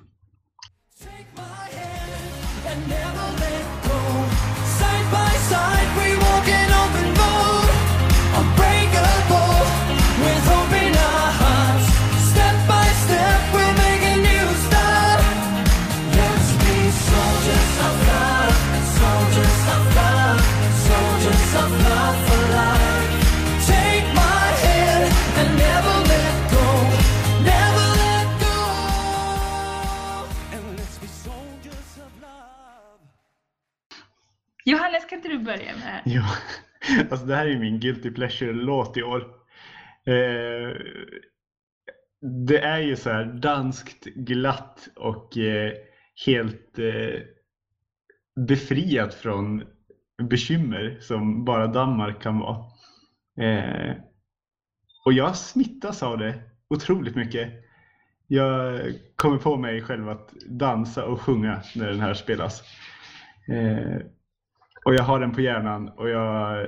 Johannes, 34.70 35.04
kan 35.04 35.18
inte 35.18 35.28
du 35.28 35.38
börja 35.38 35.76
med? 35.76 36.02
Jo, 36.06 36.22
alltså 37.10 37.26
det 37.26 37.36
här 37.36 37.46
är 37.46 37.50
ju 37.50 37.58
min 37.58 37.80
guilty 37.80 38.10
pleasure-låt 38.10 38.96
i 38.96 39.02
år. 39.02 39.20
Eh, 40.06 40.76
det 42.46 42.58
är 42.58 42.78
ju 42.78 42.96
så 42.96 43.10
här 43.10 43.24
danskt, 43.24 44.04
glatt 44.04 44.88
och 44.96 45.38
eh, 45.38 45.72
helt 46.26 46.78
eh, 46.78 47.20
befriat 48.46 49.14
från 49.14 49.64
bekymmer 50.22 50.98
som 51.00 51.44
bara 51.44 51.66
Danmark 51.66 52.22
kan 52.22 52.38
vara. 52.38 52.56
Eh, 53.40 53.96
och 55.04 55.12
jag 55.12 55.36
smittas 55.36 56.02
av 56.02 56.18
det 56.18 56.34
otroligt 56.68 57.16
mycket. 57.16 57.52
Jag 58.26 58.80
kommer 59.16 59.38
på 59.38 59.56
mig 59.56 59.82
själv 59.82 60.08
att 60.08 60.32
dansa 60.46 61.04
och 61.04 61.20
sjunga 61.20 61.62
när 61.74 61.88
den 61.88 62.00
här 62.00 62.14
spelas. 62.14 62.62
Eh, 63.48 64.00
och 64.84 64.94
jag 64.94 65.02
har 65.02 65.20
den 65.20 65.32
på 65.32 65.40
hjärnan 65.40 65.88
och 65.88 66.08
jag... 66.08 66.66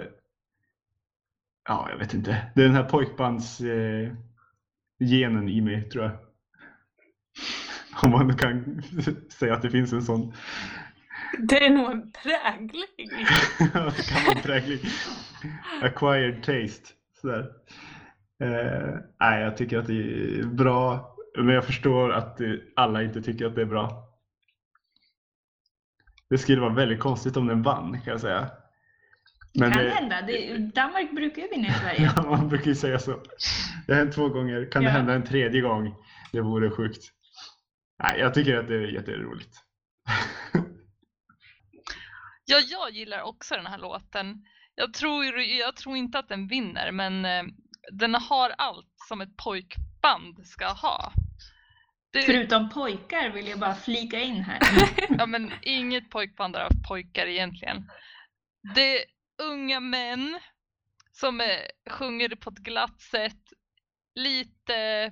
Ja, 1.69 1.88
jag 1.90 1.99
vet 1.99 2.14
inte. 2.14 2.47
Det 2.54 2.61
är 2.61 2.66
den 2.66 2.76
här 2.76 2.85
pojkbands 2.85 3.61
eh, 3.61 4.12
genen 4.99 5.49
i 5.49 5.61
mig, 5.61 5.88
tror 5.88 6.04
jag. 6.04 6.12
Om 8.02 8.11
man 8.11 8.37
kan 8.37 8.83
säga 9.28 9.54
att 9.54 9.62
det 9.62 9.71
finns 9.71 9.92
en 9.92 10.02
sån. 10.02 10.35
Det 11.38 11.66
är 11.66 11.71
nog 11.71 11.90
en 11.90 12.12
prägling. 12.12 13.11
det 13.59 14.09
kan 14.09 14.25
vara 14.26 14.42
präglig. 14.42 14.81
Acquired 15.83 16.42
taste, 16.42 16.88
Sådär. 17.21 17.50
Eh, 18.42 18.95
nej, 19.21 19.42
jag 19.42 19.57
tycker 19.57 19.78
att 19.78 19.87
det 19.87 19.92
är 19.92 20.45
bra, 20.45 21.16
men 21.38 21.54
jag 21.54 21.64
förstår 21.64 22.12
att 22.12 22.40
alla 22.76 23.02
inte 23.02 23.23
tycker 23.23 23.47
att 23.47 23.54
det 23.54 23.62
är 23.62 23.66
bra. 23.66 24.01
Det 26.32 26.38
skulle 26.38 26.60
vara 26.60 26.72
väldigt 26.74 27.00
konstigt 27.00 27.36
om 27.36 27.46
den 27.46 27.62
vann 27.62 28.00
kan 28.00 28.10
jag 28.12 28.20
säga. 28.20 28.50
Men 29.54 29.72
kan 29.72 29.84
det, 29.84 29.90
hända. 29.90 30.22
Det, 30.22 30.58
Danmark 30.58 31.10
brukar 31.10 31.42
ju 31.42 31.48
vinna 31.48 31.68
i 31.68 31.72
Sverige. 31.72 32.12
Ja, 32.16 32.22
man 32.22 32.48
brukar 32.48 32.66
ju 32.66 32.74
säga 32.74 32.98
så. 32.98 33.22
Det 33.86 33.92
har 33.92 33.98
hänt 34.00 34.14
två 34.14 34.28
gånger. 34.28 34.70
Kan 34.72 34.82
det 34.82 34.88
Ja. 34.88 34.92
hända 34.92 35.14
en 35.14 35.24
tredje 35.24 35.60
gång? 35.60 35.94
Det 36.32 36.40
vore 36.40 36.70
sjukt. 36.70 37.02
Nej, 38.02 38.20
jag 38.20 38.34
tycker 38.34 38.56
att 38.58 38.68
det 38.68 38.74
är 38.74 38.86
jätteroligt. 38.94 39.50
Ja, 42.44 42.58
jag 42.70 42.90
gillar 42.90 43.22
också 43.22 43.54
den 43.54 43.66
här 43.66 43.78
låten. 43.78 44.44
Jag 44.74 44.94
tror, 44.94 45.24
jag 45.38 45.76
tror 45.76 45.96
inte 45.96 46.18
att 46.18 46.28
den 46.28 46.46
vinner, 46.48 46.92
men 46.92 47.24
eh, 47.24 47.42
den 47.92 48.14
har 48.14 48.50
allt 48.58 48.92
som 49.08 49.20
ett 49.20 49.36
pojkband 49.36 50.46
ska 50.46 50.66
ha. 50.66 51.12
Det, 52.12 52.23
Förutom 52.23 52.69
pojkar 52.69 53.31
vill 53.31 53.49
jag 53.49 53.59
bara 53.59 53.75
flika 53.75 54.21
in 54.21 54.42
här. 54.42 54.59
ja, 55.19 55.26
men 55.26 55.52
inget 55.62 56.11
pojkband 56.11 56.57
är 56.57 56.64
av 56.64 56.71
pojkar 56.88 57.26
egentligen. 57.26 57.90
Det 58.75 58.99
är 58.99 59.04
unga 59.38 59.81
män 59.81 60.40
som 61.12 61.40
eh, 61.40 61.90
sjunger 61.90 62.28
på 62.28 62.50
ett 62.50 62.59
glatt 62.59 63.00
sätt. 63.00 63.42
Lite... 64.14 65.11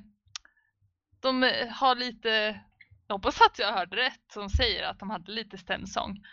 De 1.20 1.42
har 1.70 1.94
lite... 1.94 2.60
Jag 3.06 3.14
hoppas 3.14 3.40
att 3.40 3.58
jag 3.58 3.72
hörde 3.72 3.96
rätt 3.96 4.32
som 4.32 4.48
säger 4.48 4.82
att 4.82 4.98
de 4.98 5.10
hade 5.10 5.32
lite 5.32 5.58
stämsång. 5.58 6.24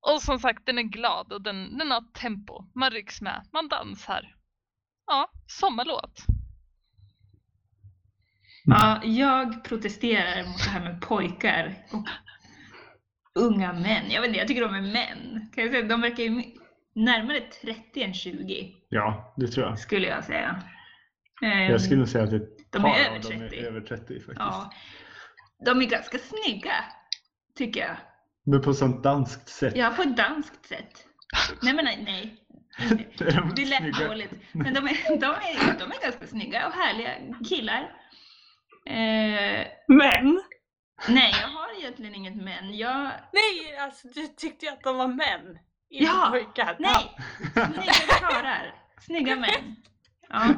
Och 0.00 0.22
som 0.22 0.38
sagt, 0.38 0.66
den 0.66 0.78
är 0.78 0.82
glad 0.82 1.32
och 1.32 1.42
den, 1.42 1.78
den 1.78 1.90
har 1.90 2.12
tempo. 2.12 2.64
Man 2.74 2.90
rycks 2.90 3.20
med, 3.20 3.46
man 3.52 3.68
dansar. 3.68 4.34
Ja, 5.06 5.30
sommarlåt. 5.46 6.26
Ja, 8.64 9.00
jag 9.04 9.64
protesterar 9.64 10.44
mot 10.46 10.64
det 10.64 10.70
här 10.70 10.80
med 10.80 11.00
pojkar 11.00 11.74
och 11.92 12.06
unga 13.44 13.72
män. 13.72 14.10
Jag 14.10 14.20
vet 14.20 14.28
inte, 14.28 14.38
jag 14.38 14.48
tycker 14.48 14.62
de 14.62 14.74
är 14.74 14.80
män. 14.80 15.48
Kan 15.54 15.64
jag 15.64 15.72
säga, 15.72 15.88
de 15.88 16.00
verkar 16.00 16.22
ju 16.22 16.42
närmare 16.94 17.40
30 17.40 18.02
än 18.02 18.14
20 18.14 18.74
Ja, 18.88 19.34
det 19.36 19.46
tror 19.46 19.66
jag. 19.66 19.78
skulle 19.78 20.06
jag 20.06 20.24
säga. 20.24 20.62
Ehm, 21.42 21.70
Jag 21.70 21.80
skulle 21.80 21.96
nog 21.98 22.08
säga 22.08 22.24
att 22.24 22.32
ett 22.32 22.72
de 22.72 22.82
par 22.82 22.88
är 22.88 23.08
av 23.08 23.14
över 23.16 23.22
dem 23.22 23.32
är 23.42 23.48
30. 23.48 23.56
över 23.56 23.80
30 23.80 24.14
faktiskt. 24.14 24.28
ja, 24.38 24.72
de 25.64 25.82
är 25.82 25.86
ganska 25.86 26.18
snygga, 26.18 26.74
tycker 27.58 27.80
jag. 27.80 27.96
Men 28.46 28.62
på 28.62 28.74
sånt 28.74 29.02
danskt 29.02 29.48
sätt. 29.48 29.76
Ja, 29.76 29.90
på 29.96 30.02
ett 30.02 30.16
danskt 30.16 30.66
sätt. 30.66 31.06
Nej 31.62 31.74
men 31.74 31.84
nej, 31.84 32.02
nej. 32.04 32.36
Det 33.56 33.64
lät 33.64 34.08
dåligt. 34.08 34.30
Men 34.52 34.74
de 34.74 34.84
är, 34.88 35.20
de, 35.20 35.26
är, 35.26 35.78
de 35.78 35.84
är 35.92 36.02
ganska 36.02 36.26
snygga 36.26 36.66
och 36.66 36.72
härliga 36.72 37.10
killar. 37.48 37.92
Eh, 38.86 39.66
Men! 39.88 40.42
nej, 41.08 41.32
jag 41.42 41.48
har 41.48 41.78
egentligen 41.80 42.14
inget 42.14 42.36
men. 42.36 42.76
Jag, 42.76 43.10
Nej, 43.32 43.76
alltså 43.80 44.08
du 44.08 44.26
tyckte 44.26 44.66
ju 44.66 44.72
att 44.72 44.82
de 44.82 44.96
var 44.96 45.08
män. 45.08 45.58
Inte 45.90 46.04
Ja, 46.04 46.28
pojkar. 46.30 46.76
nej! 46.78 47.16
Snygga 47.54 47.92
karlar. 48.20 48.74
Snygga 49.00 49.36
män. 49.36 49.76
Ja. 50.28 50.54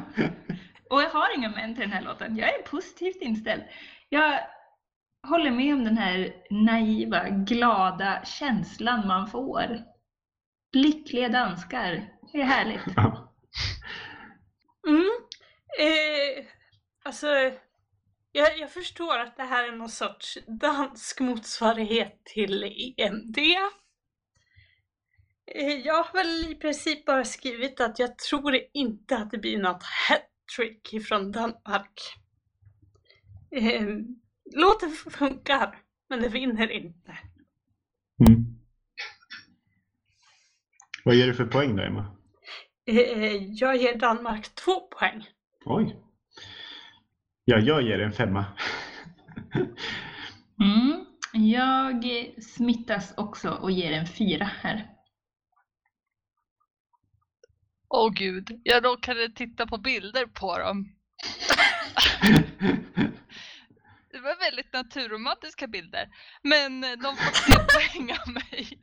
Och 0.89 1.01
jag 1.01 1.09
har 1.09 1.35
inga 1.37 1.49
män 1.49 1.75
till 1.75 1.81
den 1.81 1.91
här 1.91 2.01
låten. 2.01 2.37
Jag 2.37 2.49
är 2.55 2.61
positivt 2.61 3.21
inställd. 3.21 3.63
Jag 4.09 4.39
håller 5.27 5.51
med 5.51 5.73
om 5.73 5.83
den 5.83 5.97
här 5.97 6.33
naiva, 6.49 7.29
glada 7.29 8.25
känslan 8.25 9.07
man 9.07 9.27
får. 9.27 9.81
Lyckliga 10.73 11.29
danskar. 11.29 12.09
Det 12.33 12.41
är 12.41 12.45
härligt. 12.45 12.97
Mm. 14.87 15.09
Eh, 15.79 16.45
alltså, 17.03 17.27
jag, 18.33 18.59
jag 18.59 18.71
förstår 18.71 19.17
att 19.17 19.37
det 19.37 19.43
här 19.43 19.67
är 19.67 19.71
någon 19.71 19.89
sorts 19.89 20.37
dansk 20.47 21.19
motsvarighet 21.19 22.21
till 22.25 22.63
EMD. 22.97 23.37
Eh, 25.55 25.73
jag 25.85 26.03
har 26.03 26.13
väl 26.13 26.51
i 26.51 26.55
princip 26.55 27.05
bara 27.05 27.25
skrivit 27.25 27.81
att 27.81 27.99
jag 27.99 28.17
tror 28.17 28.59
inte 28.73 29.17
att 29.17 29.31
det 29.31 29.37
blir 29.37 29.57
något 29.57 29.83
hattrick 29.83 30.93
ifrån 30.93 31.31
Danmark. 31.31 32.01
Eh, 33.51 33.87
låten 34.55 34.91
funkar, 34.91 35.79
men 36.09 36.21
det 36.21 36.29
vinner 36.29 36.71
inte. 36.71 37.17
Mm. 38.27 38.59
Vad 41.05 41.15
ger 41.15 41.27
du 41.27 41.33
för 41.33 41.45
poäng 41.45 41.75
då, 41.75 41.83
Emma? 41.83 42.15
Eh, 42.85 43.35
jag 43.35 43.77
ger 43.77 43.95
Danmark 43.95 44.55
två 44.55 44.79
poäng. 44.79 45.29
Oj. 45.65 46.03
Ja, 47.45 47.57
jag 47.57 47.81
ger 47.81 47.99
en 47.99 48.11
femma. 48.13 48.45
Mm. 50.61 51.05
Jag 51.33 52.05
smittas 52.43 53.13
också 53.17 53.49
och 53.49 53.71
ger 53.71 53.91
en 53.91 54.07
fyra 54.07 54.49
här. 54.61 54.89
Åh 57.89 58.11
gud, 58.13 58.61
jag 58.63 58.85
råkade 58.85 59.29
titta 59.29 59.67
på 59.67 59.77
bilder 59.77 60.25
på 60.25 60.57
dem. 60.59 60.95
Det 64.11 64.19
var 64.19 64.39
väldigt 64.39 64.73
naturromantiska 64.73 65.67
bilder. 65.67 66.07
Men 66.41 66.81
de 66.81 67.15
får 67.15 67.31
tre 67.31 67.65
poäng 67.73 68.11
av 68.25 68.33
mig. 68.33 68.79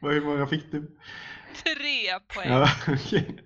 Vad- 0.00 0.14
Hur 0.14 0.20
många 0.20 0.46
fick 0.46 0.72
du? 0.72 0.98
Tre 1.64 2.18
poäng. 2.34 2.48
Ja, 2.48 2.68
okej. 2.88 3.38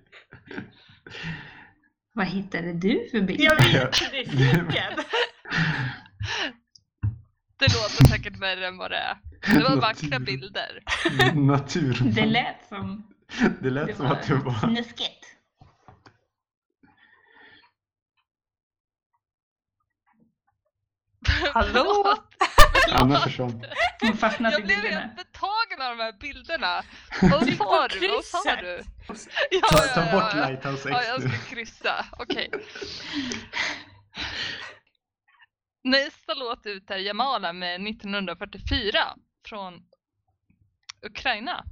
Vad 2.15 2.27
hittade 2.27 2.73
du 2.73 3.07
för 3.11 3.21
bild? 3.21 3.41
Jag 3.41 3.55
vet 3.55 4.11
nyfiken. 4.11 4.93
Det 7.57 7.65
låter 7.73 8.07
säkert 8.07 8.37
värre 8.41 8.67
än 8.67 8.77
vad 8.77 8.91
det 8.91 8.97
är. 8.97 9.17
Det 9.53 9.63
var 9.63 9.75
vackra 9.75 10.07
Natur. 10.09 10.25
bilder. 10.25 10.83
Natur. 11.35 11.97
Det 12.03 12.25
lät 12.25 12.67
som 12.69 13.07
det 13.61 13.69
lät 13.69 13.87
det 13.87 13.95
som 13.95 14.05
att 14.05 14.27
du 14.27 14.35
var... 14.35 14.53
snuskigt. 14.53 15.25
Hallå? 21.53 22.15
Anna 22.91 23.19
försvann. 23.19 23.65
Hon 24.01 24.17
fastnat 24.17 24.51
i 24.51 24.55
Jag 24.55 24.65
blev 24.65 24.81
bilderna. 24.81 25.01
helt 25.01 25.15
betagen 25.15 25.81
av 25.81 25.97
de 25.97 26.03
här 26.03 26.13
bilderna. 26.19 26.83
Vad 27.21 27.57
på 27.57 27.65
sa 27.65 27.87
du? 27.87 28.07
Vad 28.09 28.25
sa 28.25 28.55
du? 28.55 28.83
Ja, 29.51 29.59
Ta, 29.71 29.77
ja, 29.85 29.93
ta 29.93 30.01
ja, 30.05 30.11
bort 30.11 30.31
ja. 30.35 30.49
Lighthouse 30.49 30.89
Ja, 30.89 30.99
X 30.99 31.07
jag 31.09 31.21
nu. 31.23 31.29
ska 31.29 31.55
kryssa. 31.55 32.05
Okej. 32.11 32.49
Nästa 35.83 36.33
låt 36.33 36.65
ut 36.65 36.91
är 36.91 36.97
Jamala 36.97 37.53
med 37.53 37.87
1944 37.87 38.99
från 39.47 39.73
Ukraina. 41.05 41.63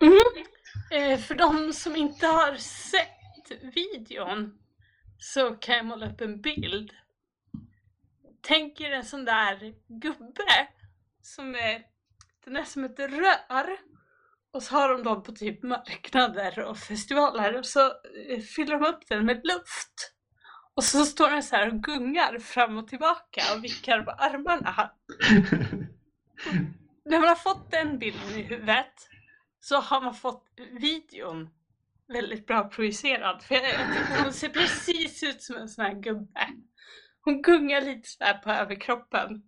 Mm. 0.00 0.18
Eh, 0.90 1.18
för 1.18 1.34
de 1.34 1.72
som 1.72 1.96
inte 1.96 2.26
har 2.26 2.54
sett 2.56 3.74
videon 3.74 4.58
så 5.18 5.54
kan 5.54 5.76
jag 5.76 5.86
måla 5.86 6.10
upp 6.10 6.20
en 6.20 6.40
bild. 6.40 6.92
Tänk 8.42 8.80
er 8.80 8.90
en 8.90 9.04
sån 9.04 9.24
där 9.24 9.74
gubbe 10.00 10.68
som 11.22 11.54
är, 11.54 11.82
den 12.44 12.56
är 12.56 12.64
som 12.64 12.84
ett 12.84 12.98
rör 12.98 13.78
och 14.52 14.62
så 14.62 14.74
har 14.74 14.88
de 14.88 15.02
dem 15.02 15.22
på 15.22 15.32
typ 15.32 15.62
marknader 15.62 16.60
och 16.60 16.78
festivaler 16.78 17.58
och 17.58 17.66
så 17.66 17.86
eh, 18.28 18.40
fyller 18.56 18.78
de 18.78 18.86
upp 18.86 19.08
den 19.08 19.26
med 19.26 19.40
luft. 19.44 20.14
Och 20.74 20.84
så 20.84 21.04
står 21.04 21.30
den 21.30 21.42
så 21.42 21.56
här 21.56 21.68
och 21.68 21.82
gungar 21.82 22.38
fram 22.38 22.78
och 22.78 22.88
tillbaka 22.88 23.42
och 23.56 23.64
vickar 23.64 24.02
på 24.02 24.10
armarna. 24.10 24.90
När 27.04 27.18
man 27.20 27.28
har 27.28 27.34
fått 27.34 27.70
den 27.70 27.98
bilden 27.98 28.30
i 28.30 28.42
huvudet 28.42 29.08
så 29.64 29.80
har 29.80 30.00
man 30.00 30.14
fått 30.14 30.44
videon 30.72 31.50
väldigt 32.08 32.46
bra 32.46 32.68
projicerad. 32.68 33.42
För 33.42 33.54
jag, 33.54 33.64
jag 33.64 33.92
tycker 33.92 34.22
hon 34.22 34.32
ser 34.32 34.48
precis 34.48 35.22
ut 35.22 35.42
som 35.42 35.56
en 35.56 35.68
sån 35.68 35.84
här 35.84 35.94
gubbe. 35.94 36.48
Hon 37.20 37.42
gungar 37.42 37.80
lite 37.80 38.08
sådär 38.08 38.34
på 38.34 38.50
överkroppen. 38.50 39.42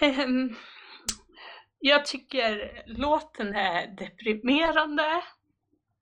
Ehm, 0.00 0.56
jag 1.78 2.06
tycker 2.06 2.82
låten 2.86 3.56
är 3.56 3.86
deprimerande. 3.86 5.22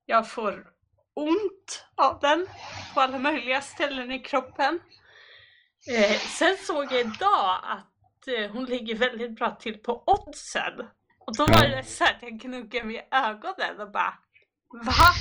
Jag 0.07 0.31
får 0.31 0.67
ont 1.15 1.85
av 1.95 2.21
den 2.21 2.47
på 2.95 3.01
alla 3.01 3.19
möjliga 3.19 3.61
ställen 3.61 4.13
i 4.13 4.19
kroppen. 4.19 4.81
Eh, 5.89 6.19
sen 6.19 6.57
såg 6.57 6.85
jag 6.85 7.01
idag 7.01 7.61
att 7.63 8.29
eh, 8.29 8.51
hon 8.51 8.65
ligger 8.65 8.95
väldigt 8.95 9.37
bra 9.37 9.51
till 9.51 9.79
på 9.79 10.05
oddsen. 10.07 10.87
Och 11.27 11.37
då 11.37 11.47
var 11.47 11.69
det 11.69 11.85
så 11.85 12.05
att 12.05 12.23
jag 12.23 12.33
gnuggade 12.33 12.87
mig 12.87 12.97
i 12.97 13.03
ögonen 13.11 13.81
och 13.81 13.93
bara 13.93 14.19
Va? 14.85 15.13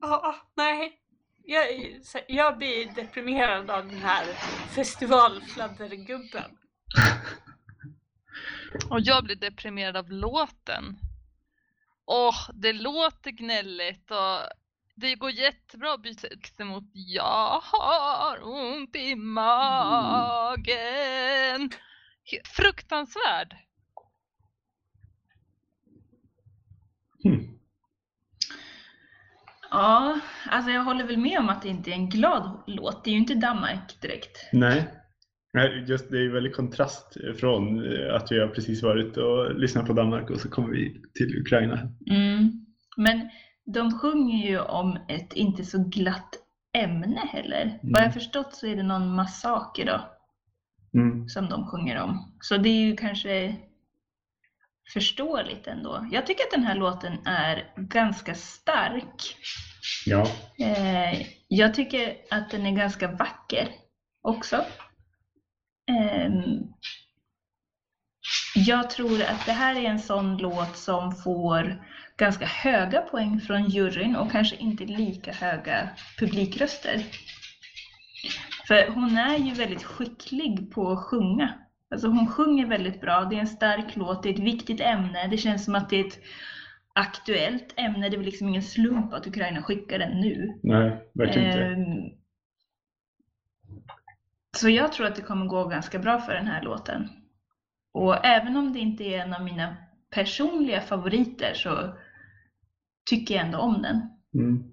Ja, 0.00 0.36
nej. 0.54 0.96
Jag, 1.44 1.66
jag 2.28 2.58
blir 2.58 2.94
deprimerad 2.94 3.70
av 3.70 3.86
den 3.86 3.98
här 3.98 4.24
festivalfladdergubben. 4.74 6.50
Och 8.90 9.00
jag 9.00 9.24
blir 9.24 9.36
deprimerad 9.36 9.96
av 9.96 10.10
låten. 10.10 10.98
Åh, 12.06 12.50
det 12.54 12.72
låter 12.72 13.30
gnälligt 13.30 14.10
och 14.10 14.38
det 14.94 15.14
går 15.14 15.30
jättebra 15.30 15.92
att 15.92 16.02
byta 16.02 16.26
ut 16.26 16.58
mot 16.58 16.84
Jag 16.92 17.60
har 17.62 18.38
ont 18.42 18.96
i 18.96 19.14
magen. 19.14 20.70
Fruktansvärd. 22.44 23.56
Hmm. 27.22 27.58
Ja, 29.70 30.20
alltså 30.50 30.70
jag 30.70 30.84
håller 30.84 31.04
väl 31.04 31.18
med 31.18 31.38
om 31.38 31.48
att 31.48 31.62
det 31.62 31.68
inte 31.68 31.90
är 31.90 31.94
en 31.94 32.08
glad 32.08 32.62
låt. 32.66 33.04
Det 33.04 33.10
är 33.10 33.12
ju 33.12 33.18
inte 33.18 33.34
Danmark 33.34 34.00
direkt. 34.00 34.48
Nej. 34.52 34.88
Nej, 35.52 35.84
just 35.88 36.10
det 36.10 36.16
är 36.16 36.22
ju 36.22 36.32
väldigt 36.32 36.56
kontrast 36.56 37.16
från 37.40 37.92
eh, 37.92 38.14
att 38.14 38.32
vi 38.32 38.40
har 38.40 38.48
precis 38.48 38.82
varit 38.82 39.16
och 39.16 39.54
lyssnat 39.54 39.86
på 39.86 39.92
Danmark 39.92 40.30
och 40.30 40.40
så 40.40 40.50
kommer 40.50 40.68
vi 40.68 41.02
till 41.14 41.40
Ukraina. 41.40 41.78
Mm. 42.10 42.66
Men 42.96 43.30
de 43.74 43.98
sjunger 43.98 44.46
ju 44.48 44.60
om 44.60 44.98
ett 45.08 45.32
inte 45.32 45.64
så 45.64 45.84
glatt 45.88 46.34
ämne 46.72 47.20
heller. 47.32 47.78
Vad 47.82 48.02
jag 48.02 48.14
förstått 48.14 48.54
så 48.54 48.66
är 48.66 48.76
det 48.76 48.82
någon 48.82 49.14
massaker 49.14 49.86
då 49.86 50.19
Mm. 50.94 51.28
som 51.28 51.48
de 51.48 51.66
sjunger 51.66 52.02
om. 52.02 52.32
Så 52.40 52.56
det 52.56 52.68
är 52.68 52.84
ju 52.84 52.96
kanske 52.96 53.56
förståeligt 54.92 55.66
ändå. 55.66 56.08
Jag 56.12 56.26
tycker 56.26 56.44
att 56.44 56.50
den 56.50 56.64
här 56.64 56.74
låten 56.74 57.26
är 57.26 57.72
ganska 57.76 58.34
stark. 58.34 59.36
Ja. 60.06 60.26
Eh, 60.58 61.26
jag 61.48 61.74
tycker 61.74 62.16
att 62.30 62.50
den 62.50 62.66
är 62.66 62.76
ganska 62.76 63.08
vacker 63.08 63.68
också. 64.22 64.64
Ehm, 65.90 66.72
jag 68.54 68.90
tror 68.90 69.22
att 69.22 69.46
det 69.46 69.52
här 69.52 69.76
är 69.76 69.84
en 69.84 70.00
sån 70.00 70.36
låt 70.36 70.76
som 70.76 71.16
får 71.16 71.84
ganska 72.16 72.46
höga 72.46 73.00
poäng 73.00 73.40
från 73.40 73.68
juryn 73.68 74.16
och 74.16 74.32
kanske 74.32 74.56
inte 74.56 74.84
lika 74.84 75.32
höga 75.32 75.88
publikröster. 76.18 77.04
För 78.70 78.88
hon 78.88 79.16
är 79.16 79.38
ju 79.38 79.54
väldigt 79.54 79.82
skicklig 79.82 80.72
på 80.72 80.90
att 80.90 80.98
sjunga. 80.98 81.54
Alltså 81.90 82.08
hon 82.08 82.26
sjunger 82.26 82.66
väldigt 82.66 83.00
bra, 83.00 83.24
det 83.24 83.36
är 83.36 83.40
en 83.40 83.46
stark 83.46 83.96
låt, 83.96 84.22
det 84.22 84.28
är 84.28 84.32
ett 84.32 84.38
viktigt 84.38 84.80
ämne, 84.80 85.28
det 85.30 85.36
känns 85.36 85.64
som 85.64 85.74
att 85.74 85.90
det 85.90 86.00
är 86.00 86.06
ett 86.06 86.18
aktuellt 86.92 87.74
ämne, 87.76 88.08
det 88.08 88.16
är 88.16 88.18
väl 88.18 88.26
liksom 88.26 88.48
ingen 88.48 88.62
slump 88.62 89.12
att 89.12 89.26
Ukraina 89.26 89.62
skickar 89.62 89.98
den 89.98 90.20
nu. 90.20 90.60
Nej, 90.62 91.10
verkligen 91.14 91.46
inte. 91.46 91.64
Ehm, 91.64 92.10
Så 94.56 94.68
jag 94.68 94.92
tror 94.92 95.06
att 95.06 95.16
det 95.16 95.22
kommer 95.22 95.46
gå 95.46 95.64
ganska 95.64 95.98
bra 95.98 96.18
för 96.18 96.32
den 96.34 96.46
här 96.46 96.62
låten. 96.62 97.08
Och 97.92 98.24
även 98.26 98.56
om 98.56 98.72
det 98.72 98.78
inte 98.78 99.04
är 99.04 99.18
en 99.18 99.34
av 99.34 99.44
mina 99.44 99.76
personliga 100.10 100.80
favoriter 100.80 101.54
så 101.54 101.94
tycker 103.10 103.34
jag 103.34 103.44
ändå 103.44 103.58
om 103.58 103.82
den. 103.82 104.00
Mm. 104.34 104.70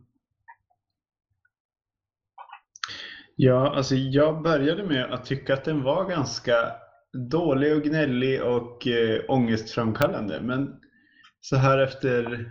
Ja, 3.39 3.75
alltså 3.75 3.95
jag 3.95 4.41
började 4.41 4.83
med 4.83 5.13
att 5.13 5.25
tycka 5.25 5.53
att 5.53 5.63
den 5.63 5.83
var 5.83 6.09
ganska 6.09 6.53
dålig 7.29 7.75
och 7.75 7.83
gnällig 7.83 8.43
och 8.43 8.87
eh, 8.87 9.21
ångestframkallande. 9.27 10.41
Men 10.41 10.79
så 11.41 11.55
här 11.55 11.77
efter 11.77 12.45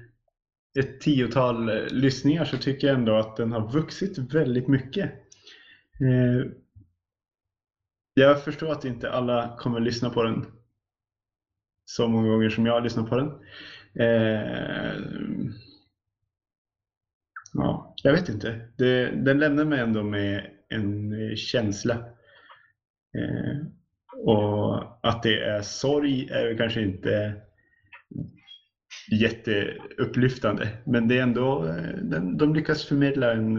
ett 0.79 1.01
tiotal 1.01 1.68
eh, 1.68 1.87
lyssningar 1.90 2.44
så 2.44 2.57
tycker 2.57 2.87
jag 2.87 2.96
ändå 2.96 3.16
att 3.16 3.37
den 3.37 3.53
har 3.53 3.72
vuxit 3.72 4.18
väldigt 4.18 4.68
mycket. 4.68 5.05
Eh, 6.01 6.51
jag 8.14 8.44
förstår 8.44 8.72
att 8.72 8.85
inte 8.85 9.11
alla 9.11 9.57
kommer 9.59 9.81
lyssna 9.81 10.11
på 10.11 10.22
den 10.22 10.46
så 11.85 12.09
många 12.09 12.29
gånger 12.29 12.51
som 12.51 12.66
jag 12.66 12.72
har 12.72 12.81
lyssnat 12.81 13.09
på 13.09 13.16
den. 13.16 13.29
Eh, 14.07 14.96
Ja, 17.53 17.94
jag 18.03 18.12
vet 18.12 18.29
inte. 18.29 18.68
Det, 18.77 19.11
den 19.11 19.38
lämnar 19.38 19.64
mig 19.64 19.81
ändå 19.81 20.03
med 20.03 20.51
en 20.68 21.12
eh, 21.31 21.35
känsla. 21.37 21.94
Eh, 23.18 23.66
och 24.24 24.83
att 25.09 25.22
det 25.22 25.44
är 25.44 25.62
sorg 25.62 26.29
är 26.31 26.57
kanske 26.57 26.83
inte 26.83 27.35
jätteupplyftande. 29.12 30.68
Men 30.87 31.09
det 31.09 31.18
är 31.18 31.22
ändå, 31.22 31.66
eh, 31.66 32.22
de 32.38 32.55
lyckas 32.55 32.85
förmedla 32.85 33.33
en 33.33 33.59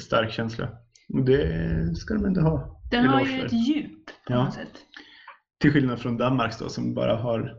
stark 0.00 0.32
känsla. 0.32 0.68
Och 1.14 1.24
det 1.24 1.96
ska 1.96 2.14
de 2.14 2.24
ändå 2.24 2.40
ha. 2.40 2.80
Den 2.90 3.06
har 3.06 3.24
ju 3.24 3.40
ett 3.46 3.52
djup 3.52 4.06
på 4.06 4.32
Ja. 4.32 4.44
något 4.44 4.54
sätt. 4.54 4.68
Till 5.60 5.72
skillnad 5.72 6.00
från 6.00 6.16
Danmarks 6.16 6.58
då 6.58 6.68
som 6.68 6.94
bara 6.94 7.16
har 7.16 7.54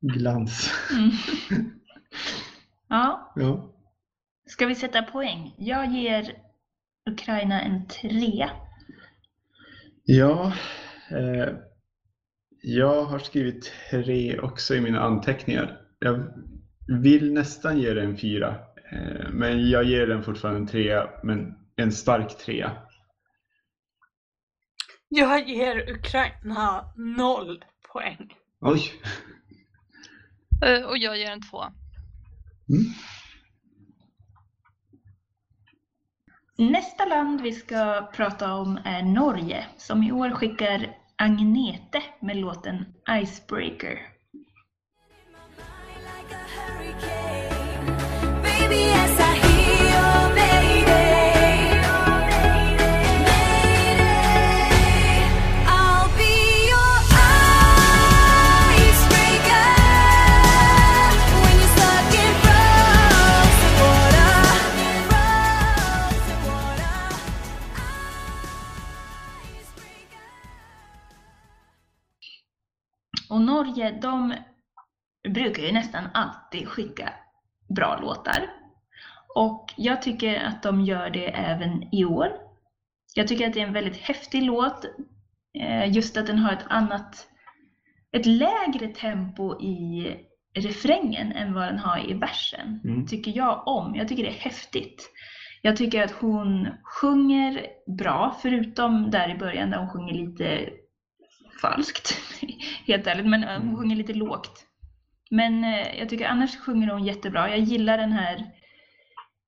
glans. 0.00 0.70
Mm. 0.92 1.10
Ja, 2.88 3.32
Ja. 3.36 3.74
ska 4.46 4.66
vi 4.66 4.74
sätta 4.74 5.02
poäng? 5.02 5.54
Jag 5.58 5.86
ger 5.92 6.32
Ukraina 7.10 7.60
en 7.62 7.86
trea. 7.86 8.50
Ja, 10.04 10.52
eh, 11.10 11.48
jag 12.62 13.04
har 13.04 13.18
skrivit 13.18 13.72
tre 13.90 14.38
också 14.38 14.74
i 14.74 14.80
mina 14.80 15.00
anteckningar. 15.00 15.80
Jag 15.98 16.32
vill 17.02 17.32
nästan 17.32 17.78
ge 17.78 17.94
den 17.94 18.10
en 18.10 18.16
fyra, 18.18 18.56
eh, 18.92 19.30
men 19.30 19.70
jag 19.70 19.84
ger 19.84 20.06
den 20.06 20.22
fortfarande 20.22 20.60
en 20.60 20.66
trea, 20.66 21.10
men 21.22 21.54
en 21.76 21.92
stark 21.92 22.38
trea. 22.38 22.82
Jag 25.08 25.48
ger 25.48 25.90
Ukraina 25.90 26.92
noll 26.96 27.64
poäng. 27.92 28.34
Oj! 28.60 28.82
Eh, 30.66 30.82
Och 30.86 30.98
jag 30.98 31.18
ger 31.18 31.30
en 31.30 31.42
två. 31.50 31.62
Mm. 31.62 32.84
Nästa 36.60 37.04
land 37.04 37.40
vi 37.40 37.52
ska 37.52 38.10
prata 38.12 38.54
om 38.54 38.78
är 38.84 39.02
Norge, 39.02 39.66
som 39.76 40.02
i 40.02 40.12
år 40.12 40.30
skickar 40.30 40.96
Agnete 41.16 42.02
med 42.20 42.36
låten 42.36 42.84
Icebreaker. 43.22 43.98
Norge, 73.60 73.98
de 74.02 74.34
brukar 75.28 75.62
ju 75.62 75.72
nästan 75.72 76.04
alltid 76.14 76.68
skicka 76.68 77.12
bra 77.68 77.98
låtar. 78.02 78.50
Och 79.34 79.74
jag 79.76 80.02
tycker 80.02 80.44
att 80.44 80.62
de 80.62 80.80
gör 80.80 81.10
det 81.10 81.26
även 81.26 81.94
i 81.94 82.04
år. 82.04 82.28
Jag 83.14 83.28
tycker 83.28 83.46
att 83.46 83.54
det 83.54 83.60
är 83.60 83.66
en 83.66 83.72
väldigt 83.72 83.96
häftig 83.96 84.42
låt. 84.42 84.84
Eh, 85.58 85.92
Just 85.92 86.16
att 86.16 86.26
den 86.26 86.38
har 86.38 86.52
ett 86.52 86.66
annat, 86.68 87.28
ett 88.12 88.26
lägre 88.26 88.88
tempo 88.88 89.60
i 89.60 90.16
refrängen 90.54 91.32
än 91.32 91.54
vad 91.54 91.68
den 91.68 91.78
har 91.78 92.10
i 92.10 92.14
versen. 92.14 92.80
Mm. 92.84 93.06
Tycker 93.06 93.36
jag 93.36 93.62
om. 93.66 93.94
Jag 93.94 94.08
tycker 94.08 94.22
det 94.22 94.28
är 94.28 94.40
häftigt. 94.40 95.10
Jag 95.62 95.76
tycker 95.76 96.04
att 96.04 96.10
hon 96.10 96.68
sjunger 96.84 97.66
bra, 97.98 98.36
förutom 98.42 99.10
där 99.10 99.30
i 99.30 99.38
början 99.38 99.70
där 99.70 99.78
hon 99.78 99.90
sjunger 99.90 100.14
lite 100.14 100.70
falskt, 101.60 102.18
helt 102.86 103.06
ärligt, 103.06 103.26
men 103.26 103.44
eh, 103.44 103.54
hon 103.54 103.62
Mm. 103.62 103.76
sjunger 103.76 103.96
lite 103.96 104.14
lågt. 104.14 104.66
Men 105.30 105.64
eh, 105.64 105.98
jag 105.98 106.08
tycker 106.08 106.28
annars 106.28 106.56
sjunger 106.58 106.88
hon 106.88 107.04
jättebra. 107.04 107.50
Jag 107.50 107.58
gillar 107.58 107.98
den 107.98 108.12
här, 108.12 108.36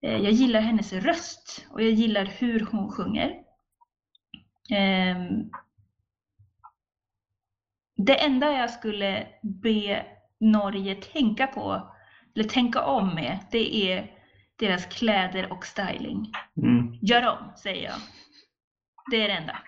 eh, 0.03 0.16
jag 0.16 0.33
gillar 0.33 0.61
hennes 0.61 0.92
röst 0.92 1.66
och 1.70 1.83
jag 1.83 1.90
gillar 1.90 2.25
hur 2.25 2.66
hon 2.70 2.92
sjunger. 2.92 3.35
Ehm, 4.70 5.51
Det 7.96 8.25
enda 8.25 8.53
jag 8.53 8.70
skulle 8.70 9.27
be 9.42 10.07
Norge 10.40 10.94
tänka 10.94 11.46
på, 11.46 11.92
eller 12.35 12.44
tänka 12.48 12.85
om 12.85 13.14
med, 13.14 13.38
det 13.51 13.77
är 13.92 14.11
deras 14.59 14.87
kläder 14.87 15.53
och 15.53 15.66
styling. 15.66 16.33
Mm. 16.57 16.94
Gör 17.03 17.27
om, 17.29 17.53
säger 17.57 17.85
jag. 17.85 17.94
Det 19.11 19.16
är 19.22 19.29
det 19.29 19.35
enda. 19.35 19.59